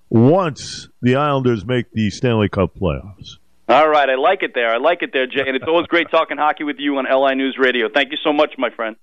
once 0.09 0.88
the 1.00 1.16
Islanders 1.16 1.64
make 1.64 1.90
the 1.92 2.11
Stanley 2.11 2.48
Cup 2.48 2.74
playoffs. 2.78 3.38
All 3.73 3.89
right, 3.89 4.09
I 4.09 4.17
like 4.17 4.43
it 4.43 4.53
there. 4.55 4.69
I 4.69 4.77
like 4.77 5.03
it 5.03 5.11
there, 5.15 5.27
Jay. 5.27 5.45
And 5.47 5.57
it's 5.57 5.65
always 5.67 5.87
great 5.87 6.11
talking 6.11 6.37
hockey 6.37 6.63
with 6.63 6.77
you 6.79 6.99
on 6.99 7.07
LI 7.11 7.35
News 7.35 7.57
Radio. 7.59 7.89
Thank 7.89 8.11
you 8.11 8.19
so 8.23 8.33
much, 8.33 8.55
my 8.59 8.69
friend. 8.69 8.97